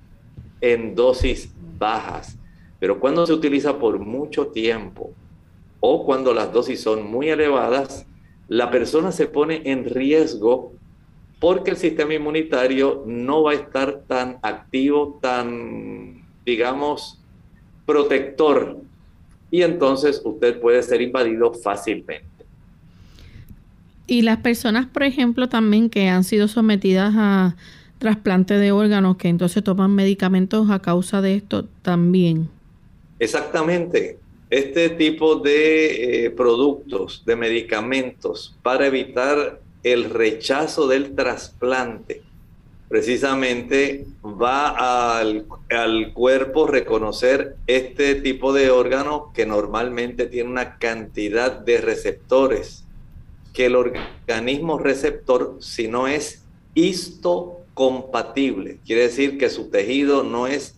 [0.60, 2.38] en dosis bajas.
[2.78, 5.12] Pero cuando se utiliza por mucho tiempo
[5.80, 8.06] o cuando las dosis son muy elevadas,
[8.48, 10.72] la persona se pone en riesgo
[11.40, 17.20] porque el sistema inmunitario no va a estar tan activo, tan, digamos,
[17.84, 18.78] protector.
[19.50, 22.46] Y entonces usted puede ser invadido fácilmente.
[24.06, 27.56] Y las personas, por ejemplo, también que han sido sometidas a
[27.98, 32.48] trasplante de órganos, que entonces toman medicamentos a causa de esto también.
[33.18, 34.18] Exactamente.
[34.50, 42.22] Este tipo de eh, productos, de medicamentos para evitar el rechazo del trasplante,
[42.88, 51.50] precisamente va al, al, cuerpo reconocer este tipo de órgano que normalmente tiene una cantidad
[51.50, 52.84] de receptores
[53.54, 56.42] que el organismo receptor, si no es
[56.74, 60.76] histocompatible, quiere decir que su tejido no es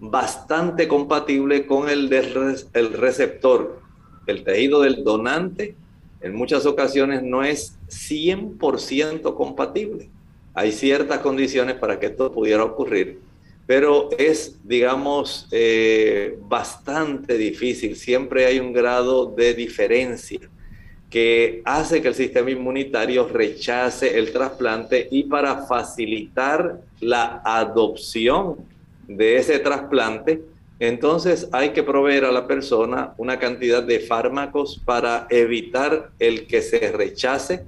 [0.00, 3.80] bastante compatible con el, receptor.
[4.26, 5.76] El tejido del donante
[6.22, 10.08] en muchas ocasiones no es 100% compatible.
[10.54, 13.20] Hay ciertas condiciones para que esto pudiera ocurrir,
[13.66, 17.94] pero es, digamos, eh, bastante difícil.
[17.94, 20.40] Siempre hay un grado de diferencia
[21.08, 28.69] que hace que el sistema inmunitario rechace el trasplante y para facilitar la adopción
[29.16, 30.40] de ese trasplante,
[30.78, 36.62] entonces hay que proveer a la persona una cantidad de fármacos para evitar el que
[36.62, 37.64] se rechace,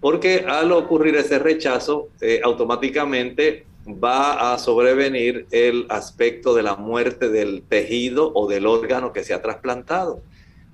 [0.00, 7.28] porque al ocurrir ese rechazo, eh, automáticamente va a sobrevenir el aspecto de la muerte
[7.28, 10.22] del tejido o del órgano que se ha trasplantado.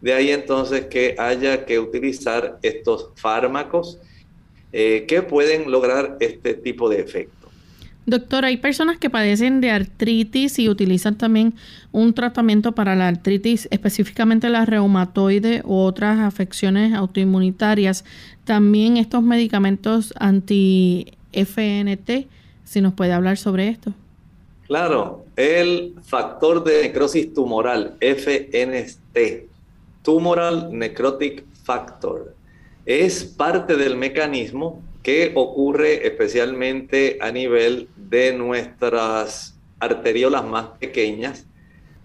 [0.00, 3.98] De ahí entonces que haya que utilizar estos fármacos
[4.72, 7.41] eh, que pueden lograr este tipo de efecto.
[8.04, 11.54] Doctor, hay personas que padecen de artritis y utilizan también
[11.92, 18.04] un tratamiento para la artritis, específicamente la reumatoide u otras afecciones autoinmunitarias.
[18.44, 22.10] También estos medicamentos anti-FNT,
[22.64, 23.94] si nos puede hablar sobre esto.
[24.66, 29.52] Claro, el factor de necrosis tumoral, FNT,
[30.02, 32.34] Tumoral Necrotic Factor.
[32.84, 41.46] Es parte del mecanismo que ocurre especialmente a nivel de nuestras arteriolas más pequeñas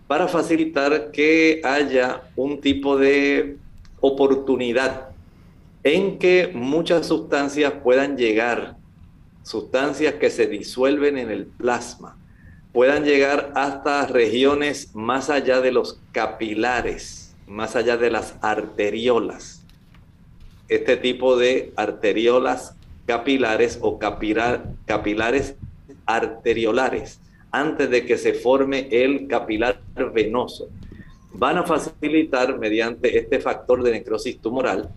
[0.08, 3.58] para facilitar que haya un tipo de
[4.00, 5.10] oportunidad
[5.84, 8.78] en que muchas sustancias puedan llegar,
[9.44, 12.18] sustancias que se disuelven en el plasma,
[12.74, 19.64] puedan llegar hasta regiones más allá de los capilares más allá de las arteriolas.
[20.68, 22.76] Este tipo de arteriolas
[23.08, 25.56] capilares o capilares
[26.06, 27.20] arteriolares
[27.52, 29.82] antes de que se forme el capilar
[30.14, 30.70] venoso.
[31.34, 34.90] Van a facilitar mediante este factor de necrosis tumoral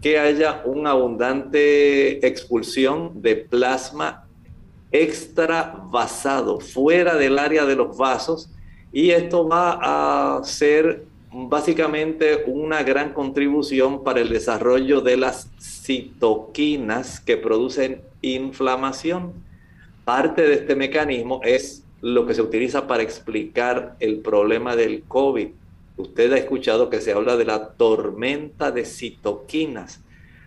[0.00, 4.26] que haya una abundante expulsión de plasma
[4.92, 8.50] extravasado fuera del área de los vasos
[8.92, 11.04] y esto va a ser
[11.36, 19.34] básicamente una gran contribución para el desarrollo de las citoquinas que producen inflamación.
[20.04, 25.48] Parte de este mecanismo es lo que se utiliza para explicar el problema del COVID.
[25.98, 30.00] Usted ha escuchado que se habla de la tormenta de citoquinas.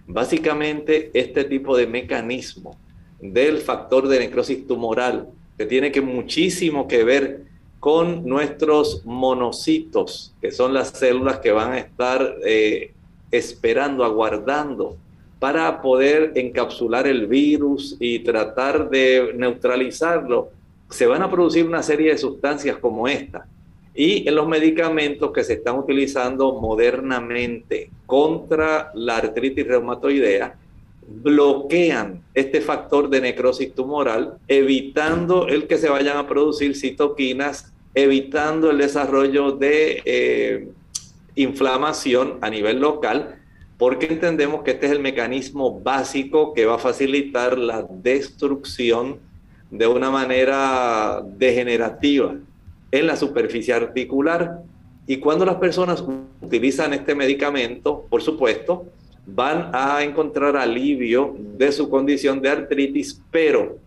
[0.07, 2.77] Básicamente, este tipo de mecanismo
[3.21, 7.48] del factor de necrosis tumoral, que tiene que muchísimo que ver
[7.79, 12.93] con nuestros monocitos, que son las células que van a estar eh,
[13.31, 14.97] esperando, aguardando
[15.39, 20.49] para poder encapsular el virus y tratar de neutralizarlo,
[20.89, 23.45] se van a producir una serie de sustancias como esta.
[23.95, 30.55] Y en los medicamentos que se están utilizando modernamente contra la artritis reumatoidea,
[31.09, 38.69] bloquean este factor de necrosis tumoral, evitando el que se vayan a producir citoquinas, evitando
[38.69, 40.67] el desarrollo de eh,
[41.35, 43.35] inflamación a nivel local,
[43.77, 49.19] porque entendemos que este es el mecanismo básico que va a facilitar la destrucción
[49.71, 52.35] de una manera degenerativa
[52.91, 54.63] en la superficie articular.
[55.07, 56.03] Y cuando las personas
[56.41, 58.85] utilizan este medicamento, por supuesto,
[59.35, 63.77] van a encontrar alivio de su condición de artritis, pero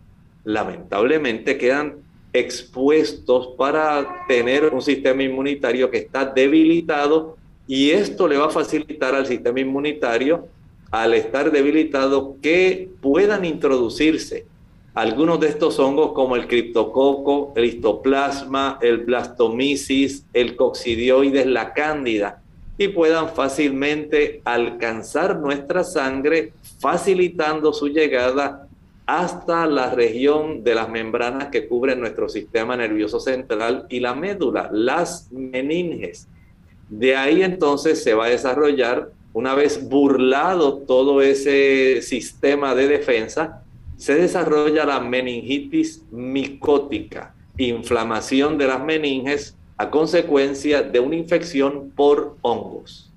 [0.44, 1.96] lamentablemente quedan
[2.32, 7.36] expuestos para tener un sistema inmunitario que está debilitado
[7.66, 10.48] y esto le va a facilitar al sistema inmunitario,
[10.90, 14.46] al estar debilitado, que puedan introducirse
[14.94, 22.41] algunos de estos hongos como el criptococo, el histoplasma, el blastomisis, el coccidioides, la cándida,
[22.88, 28.68] puedan fácilmente alcanzar nuestra sangre, facilitando su llegada
[29.06, 34.70] hasta la región de las membranas que cubren nuestro sistema nervioso central y la médula,
[34.72, 36.28] las meninges.
[36.88, 43.62] De ahí entonces se va a desarrollar, una vez burlado todo ese sistema de defensa,
[43.96, 52.36] se desarrolla la meningitis micótica, inflamación de las meninges a consecuencia de una infección por
[52.42, 53.10] hongos.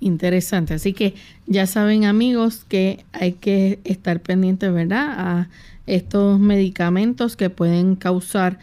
[0.00, 1.12] Interesante, así que
[1.46, 5.14] ya saben amigos que hay que estar pendientes, ¿verdad?
[5.18, 5.50] A
[5.86, 8.58] estos medicamentos que pueden causar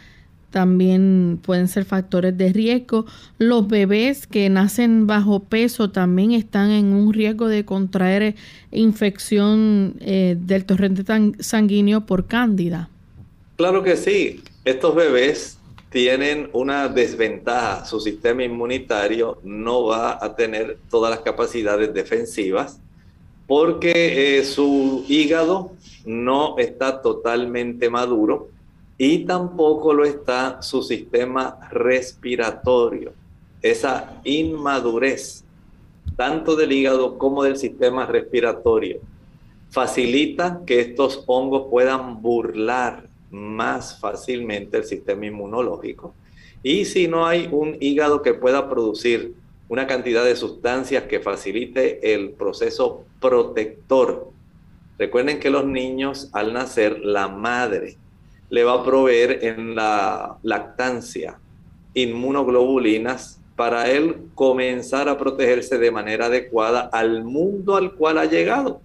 [0.50, 3.06] también pueden ser factores de riesgo.
[3.38, 8.34] Los bebés que nacen bajo peso también están en un riesgo de contraer
[8.72, 11.04] infección eh, del torrente
[11.38, 12.88] sanguíneo por cándida.
[13.56, 14.42] Claro que sí.
[14.64, 15.57] Estos bebés
[15.90, 17.84] tienen una desventaja.
[17.84, 22.80] Su sistema inmunitario no va a tener todas las capacidades defensivas
[23.46, 25.72] porque eh, su hígado
[26.04, 28.48] no está totalmente maduro
[28.98, 33.12] y tampoco lo está su sistema respiratorio.
[33.62, 35.44] Esa inmadurez,
[36.16, 39.00] tanto del hígado como del sistema respiratorio,
[39.70, 46.14] facilita que estos hongos puedan burlar más fácilmente el sistema inmunológico.
[46.62, 49.34] Y si no hay un hígado que pueda producir
[49.68, 54.30] una cantidad de sustancias que facilite el proceso protector.
[54.98, 57.96] Recuerden que los niños al nacer, la madre
[58.50, 61.38] le va a proveer en la lactancia
[61.94, 68.80] inmunoglobulinas para él comenzar a protegerse de manera adecuada al mundo al cual ha llegado.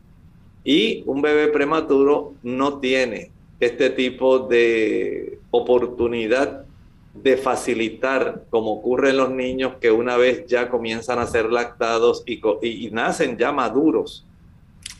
[0.65, 3.31] Y un bebé prematuro no tiene
[3.65, 6.65] este tipo de oportunidad
[7.13, 12.23] de facilitar, como ocurre en los niños que una vez ya comienzan a ser lactados
[12.25, 14.25] y, nacen ya maduros,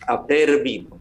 [0.07, 0.99] a término.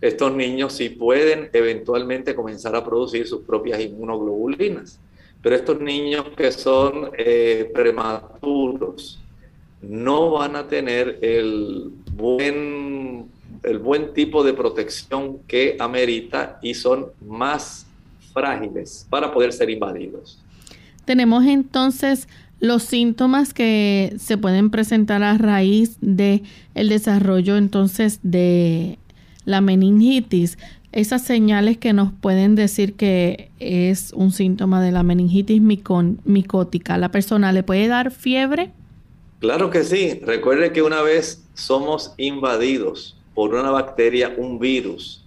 [0.00, 5.00] Estos niños sí pueden eventualmente comenzar a producir sus propias inmunoglobulinas,
[5.42, 9.20] pero estos niños que son eh, prematuros
[9.82, 13.28] no van a tener el buen
[13.62, 17.86] el buen tipo de protección que amerita y son más
[18.32, 20.40] frágiles para poder ser invadidos.
[21.04, 22.28] Tenemos entonces
[22.60, 26.42] los síntomas que se pueden presentar a raíz de
[26.74, 28.98] el desarrollo entonces de
[29.44, 30.58] la meningitis,
[30.92, 36.98] esas señales que nos pueden decir que es un síntoma de la meningitis micótica.
[36.98, 38.72] ¿La persona le puede dar fiebre?
[39.38, 40.20] Claro que sí.
[40.24, 45.24] Recuerde que una vez somos invadidos por una bacteria, un virus,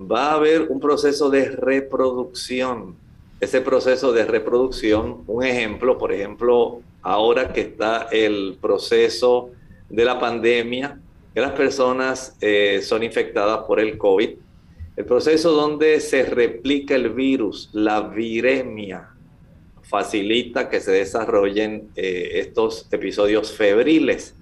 [0.00, 2.96] va a haber un proceso de reproducción.
[3.38, 5.24] ese proceso de reproducción.
[5.26, 9.50] Un ejemplo, por ejemplo, ahora que está el proceso
[9.90, 10.98] de la pandemia,
[11.34, 14.30] que las personas eh, son infectadas por el COVID,
[14.96, 19.10] el proceso donde se replica el virus, la viremia,
[19.82, 24.34] facilita que se desarrollen eh, estos episodios febriles.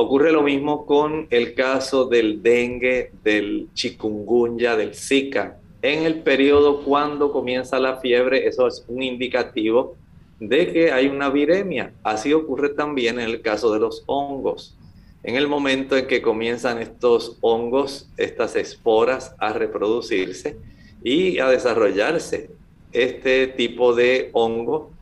[0.00, 5.58] Ocurre lo mismo con el caso del dengue, del chikungunya, del zika.
[5.82, 9.96] En el periodo cuando comienza la fiebre, eso es un indicativo
[10.38, 11.94] de que hay una viremia.
[12.04, 14.76] Así ocurre también en el caso de los hongos.
[15.24, 20.58] En el momento en que comienzan estos hongos, estas esporas a reproducirse
[21.02, 22.52] y a desarrollarse
[22.92, 24.92] este tipo de hongo,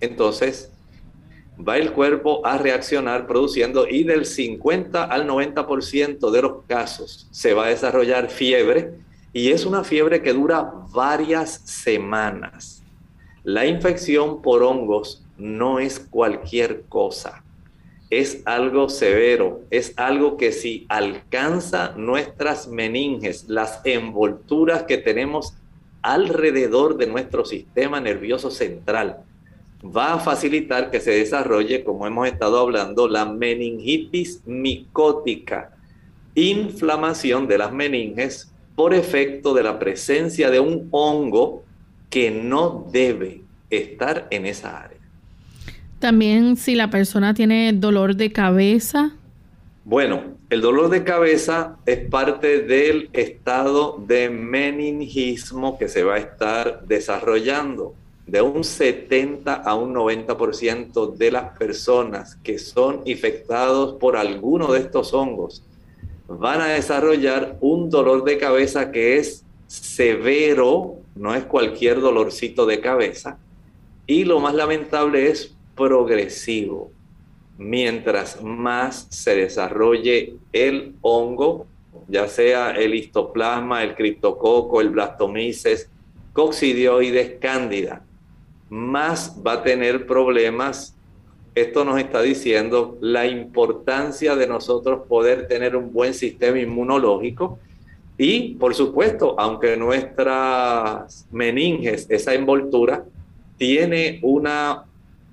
[0.00, 0.69] entonces
[1.66, 7.54] va el cuerpo a reaccionar produciendo y del 50 al 90% de los casos se
[7.54, 8.94] va a desarrollar fiebre
[9.32, 12.82] y es una fiebre que dura varias semanas.
[13.44, 17.42] La infección por hongos no es cualquier cosa
[18.10, 25.54] es algo severo, es algo que si alcanza nuestras meninges, las envolturas que tenemos
[26.02, 29.18] alrededor de nuestro sistema nervioso central,
[29.84, 35.74] va a facilitar que se desarrolle, como hemos estado hablando, la meningitis micótica,
[36.34, 41.64] inflamación de las meninges por efecto de la presencia de un hongo
[42.08, 44.98] que no debe estar en esa área.
[45.98, 49.12] También si la persona tiene dolor de cabeza.
[49.84, 56.18] Bueno, el dolor de cabeza es parte del estado de meningismo que se va a
[56.18, 57.94] estar desarrollando.
[58.30, 64.78] De un 70 a un 90% de las personas que son infectados por alguno de
[64.78, 65.64] estos hongos
[66.28, 72.78] van a desarrollar un dolor de cabeza que es severo, no es cualquier dolorcito de
[72.78, 73.36] cabeza.
[74.06, 76.92] Y lo más lamentable es progresivo.
[77.58, 81.66] Mientras más se desarrolle el hongo,
[82.06, 85.90] ya sea el histoplasma, el criptococo, el blastomices,
[86.32, 88.04] coccidioides, cándida,
[88.70, 90.96] más va a tener problemas.
[91.54, 97.58] Esto nos está diciendo la importancia de nosotros poder tener un buen sistema inmunológico
[98.16, 103.04] y, por supuesto, aunque nuestras meninges, esa envoltura,
[103.56, 104.84] tiene una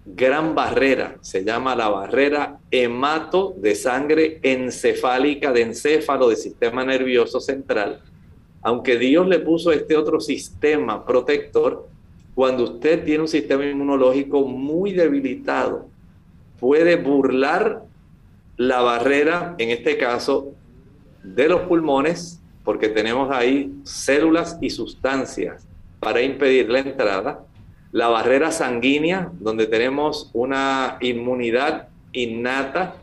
[0.06, 7.42] gran barrera, se llama la barrera hemato de sangre encefálica, de encéfalo, del sistema nervioso
[7.42, 8.02] central.
[8.62, 11.88] Aunque Dios le puso este otro sistema protector,
[12.38, 15.90] cuando usted tiene un sistema inmunológico muy debilitado,
[16.60, 17.82] puede burlar
[18.58, 20.54] la barrera, en este caso,
[21.24, 25.66] de los pulmones, porque tenemos ahí células y sustancias
[26.00, 27.44] para impedir la entrada,
[27.92, 32.98] la barrera sanguínea, donde tenemos una inmunidad innata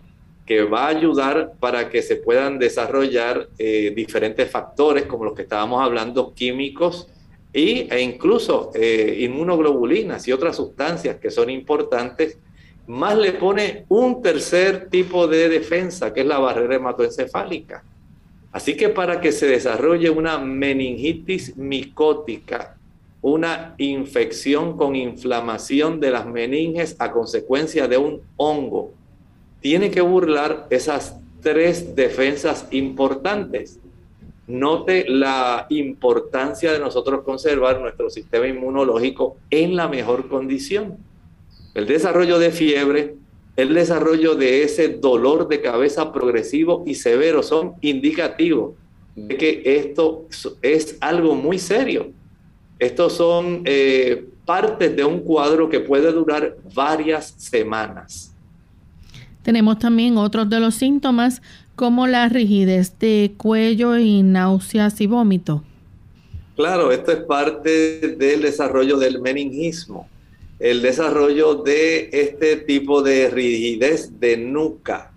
[0.46, 5.42] que va a ayudar para que se puedan desarrollar eh, diferentes factores como los que
[5.42, 7.08] estábamos hablando, químicos
[7.54, 12.36] y, e incluso eh, inmunoglobulinas y otras sustancias que son importantes,
[12.86, 17.82] más le pone un tercer tipo de defensa, que es la barrera hematoencefálica.
[18.52, 22.76] Así que para que se desarrolle una meningitis micótica
[23.24, 28.92] una infección con inflamación de las meninges a consecuencia de un hongo.
[29.62, 33.80] Tiene que burlar esas tres defensas importantes.
[34.46, 40.98] Note la importancia de nosotros conservar nuestro sistema inmunológico en la mejor condición.
[41.74, 43.16] El desarrollo de fiebre,
[43.56, 48.74] el desarrollo de ese dolor de cabeza progresivo y severo son indicativos
[49.16, 50.26] de que esto
[50.60, 52.12] es algo muy serio
[52.78, 58.34] estos son eh, partes de un cuadro que puede durar varias semanas.
[59.42, 61.42] Tenemos también otros de los síntomas
[61.76, 65.62] como la rigidez de cuello y náuseas y vómito.
[66.56, 70.08] Claro, esto es parte del desarrollo del meningismo,
[70.60, 75.10] el desarrollo de este tipo de rigidez de nuca,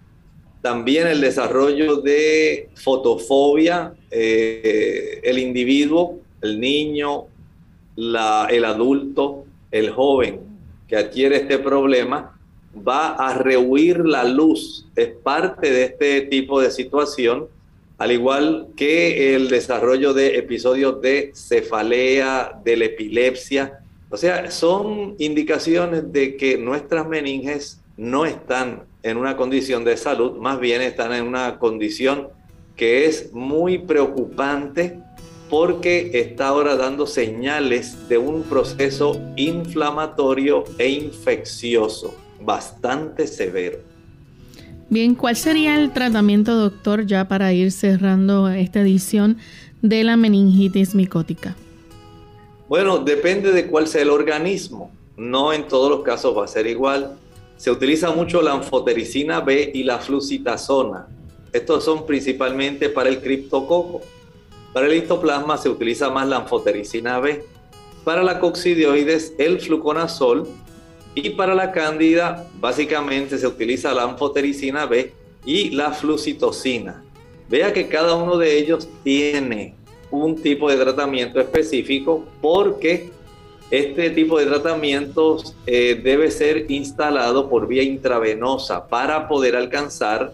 [0.62, 7.28] también el desarrollo de fotofobia, eh, el individuo, el niño
[7.98, 10.40] el adulto, el joven
[10.88, 12.37] que adquiere este problema,
[12.86, 14.86] va a rehuir la luz.
[14.96, 17.48] Es parte de este tipo de situación,
[17.98, 23.80] al igual que el desarrollo de episodios de cefalea, de la epilepsia.
[24.10, 30.38] O sea, son indicaciones de que nuestras meninges no están en una condición de salud,
[30.38, 32.30] más bien están en una condición
[32.76, 35.00] que es muy preocupante
[35.50, 43.80] porque está ahora dando señales de un proceso inflamatorio e infeccioso bastante severo.
[44.90, 49.38] Bien, ¿cuál sería el tratamiento, doctor, ya para ir cerrando esta edición
[49.82, 51.56] de la meningitis micótica?
[52.70, 54.92] Bueno, depende de cuál sea el organismo.
[55.18, 57.18] No en todos los casos va a ser igual.
[57.58, 61.08] Se utiliza mucho la anfotericina B y la flucitazona.
[61.52, 64.02] Estos son principalmente para el criptococo.
[64.74, 67.44] Para el histoplasma se utiliza más la anfotericina B.
[68.04, 70.48] Para la coccidioides, el fluconazol.
[71.20, 75.12] Y para la cándida, básicamente se utiliza la anfotericina B
[75.48, 77.04] y la flucitocina.
[77.50, 79.74] Vea que cada uno de ellos tiene
[80.12, 83.10] un tipo de tratamiento específico porque
[83.72, 90.34] este tipo de tratamientos eh, debe ser instalado por vía intravenosa para poder alcanzar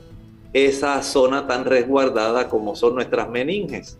[0.51, 3.97] esa zona tan resguardada como son nuestras meninges.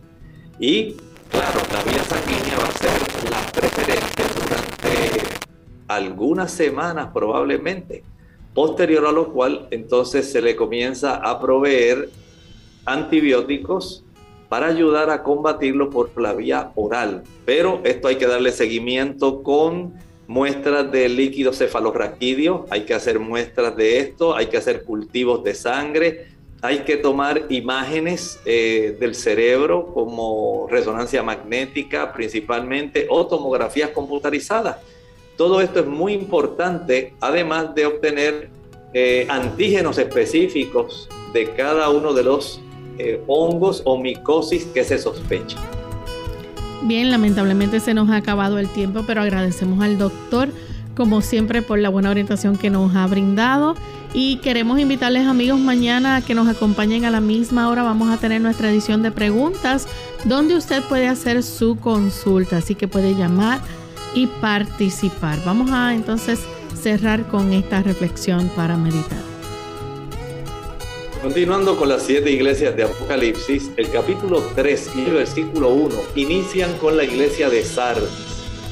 [0.60, 0.92] Y
[1.30, 5.43] claro, la vía sanguínea va a ser la preferente durante
[5.88, 8.02] algunas semanas probablemente,
[8.54, 12.10] posterior a lo cual entonces se le comienza a proveer
[12.86, 14.04] antibióticos
[14.48, 17.24] para ayudar a combatirlo por la vía oral.
[17.44, 19.94] Pero esto hay que darle seguimiento con
[20.26, 25.54] muestras de líquido cefalorraquídeo, hay que hacer muestras de esto, hay que hacer cultivos de
[25.54, 26.28] sangre,
[26.62, 34.78] hay que tomar imágenes eh, del cerebro como resonancia magnética principalmente o tomografías computarizadas.
[35.36, 38.50] Todo esto es muy importante, además de obtener
[38.92, 42.60] eh, antígenos específicos de cada uno de los
[42.98, 45.58] eh, hongos o micosis que se sospecha.
[46.82, 50.50] Bien, lamentablemente se nos ha acabado el tiempo, pero agradecemos al doctor,
[50.94, 53.74] como siempre, por la buena orientación que nos ha brindado.
[54.12, 57.82] Y queremos invitarles amigos mañana a que nos acompañen a la misma hora.
[57.82, 59.88] Vamos a tener nuestra edición de preguntas
[60.24, 63.60] donde usted puede hacer su consulta, así que puede llamar
[64.14, 65.38] y participar.
[65.44, 66.40] Vamos a entonces
[66.80, 69.34] cerrar con esta reflexión para meditar.
[71.24, 76.70] Continuando con las siete iglesias de Apocalipsis, el capítulo 3 y el versículo 1 inician
[76.76, 78.10] con la iglesia de Sardis.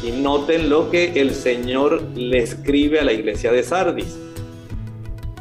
[0.04, 4.18] Y noten lo que el Señor le escribe a la iglesia de Sardis.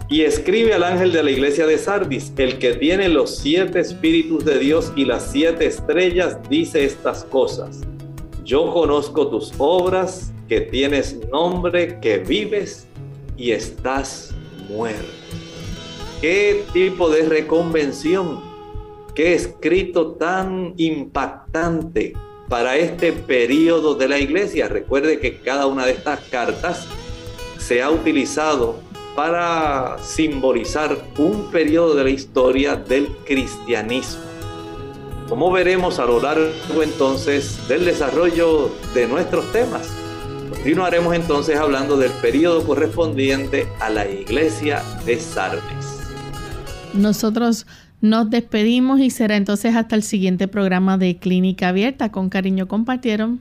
[0.07, 4.45] Y escribe al ángel de la iglesia de Sardis, el que tiene los siete espíritus
[4.45, 7.81] de Dios y las siete estrellas, dice estas cosas.
[8.51, 12.85] Yo conozco tus obras, que tienes nombre, que vives
[13.37, 14.35] y estás
[14.67, 15.07] muerto.
[16.19, 18.41] ¿Qué tipo de reconvención?
[19.15, 22.11] ¿Qué escrito tan impactante
[22.49, 24.67] para este periodo de la iglesia?
[24.67, 26.89] Recuerde que cada una de estas cartas
[27.57, 28.75] se ha utilizado
[29.15, 34.30] para simbolizar un periodo de la historia del cristianismo.
[35.31, 39.89] Como veremos a lo largo entonces del desarrollo de nuestros temas,
[40.49, 46.01] continuaremos entonces hablando del periodo correspondiente a la iglesia de Sardes.
[46.93, 47.65] Nosotros
[48.01, 52.11] nos despedimos y será entonces hasta el siguiente programa de Clínica Abierta.
[52.11, 53.39] Con cariño compartieron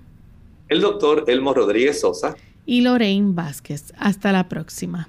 [0.68, 2.36] el doctor Elmo Rodríguez Sosa
[2.66, 3.92] y Lorraine Vázquez.
[3.98, 5.08] Hasta la próxima.